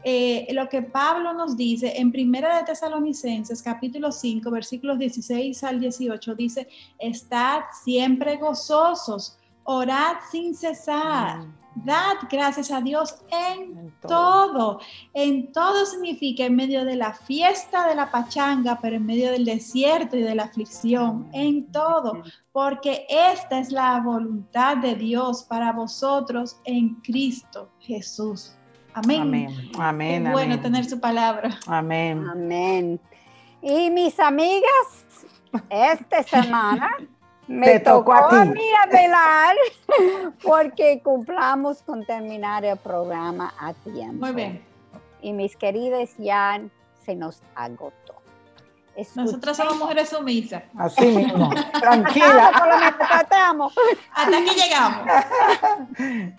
[0.04, 5.80] eh, lo que Pablo nos dice en Primera de Tesalonicenses, capítulo 5, versículos 16 al
[5.80, 6.68] 18, dice,
[6.98, 11.40] estad siempre gozosos, orad sin cesar.
[11.40, 11.60] Mm.
[11.76, 14.80] Dad gracias a Dios en, todo.
[15.14, 19.46] En todo significa en medio de la fiesta de la pachanga, pero en medio del
[19.46, 21.30] desierto y de la aflicción.
[21.32, 22.24] En todo.
[22.52, 28.59] Porque esta es la voluntad de Dios para vosotros en Cristo Jesús.
[28.94, 29.70] Amén.
[29.78, 30.32] Amén.
[30.32, 31.60] bueno tener su palabra.
[31.68, 32.26] Amén.
[32.30, 33.00] Amén.
[33.62, 35.06] Y mis amigas,
[35.70, 36.98] esta semana
[37.48, 39.56] me tocó, a, mí a velar
[40.44, 44.26] porque cumplamos con terminar el programa a tiempo.
[44.26, 44.64] Muy bien.
[45.22, 46.62] Y mis queridas ya
[47.04, 47.99] se nos agotó.
[49.16, 50.64] Nosotras somos mujeres sumisas.
[50.78, 51.50] Así mismo.
[51.80, 52.52] Tranquila.
[54.14, 55.08] Hasta aquí llegamos.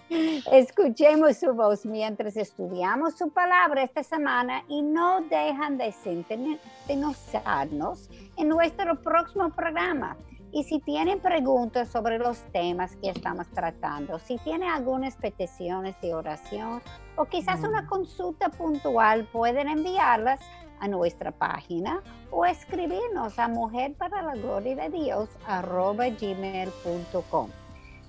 [0.53, 8.49] Escuchemos su voz mientras estudiamos su palabra esta semana y no dejan de sintonizarnos en
[8.49, 10.19] nuestro próximo programa.
[10.53, 16.13] Y si tienen preguntas sobre los temas que estamos tratando, si tienen algunas peticiones de
[16.13, 16.83] oración
[17.15, 20.41] o quizás una consulta puntual, pueden enviarlas
[20.81, 27.49] a nuestra página o escribirnos a mujer para la gloria de Dios arroba gmail.com.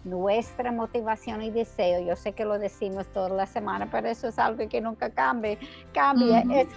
[0.03, 4.39] Nuestra motivación y deseo, yo sé que lo decimos toda la semana, pero eso es
[4.39, 5.59] algo que nunca cambie,
[5.93, 6.67] cambia, es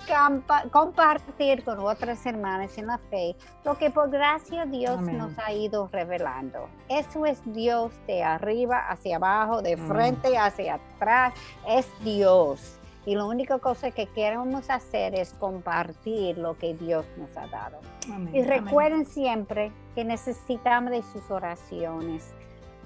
[0.71, 3.35] compartir con otras hermanas en la fe
[3.65, 6.69] lo que por gracia Dios nos ha ido revelando.
[6.91, 11.33] Eso es Dios de arriba hacia abajo, de frente hacia atrás,
[11.67, 17.37] es Dios y la única cosa que queremos hacer es compartir lo que Dios nos
[17.37, 17.81] ha dado.
[18.33, 22.35] y recuerden siempre que necesitamos de sus oraciones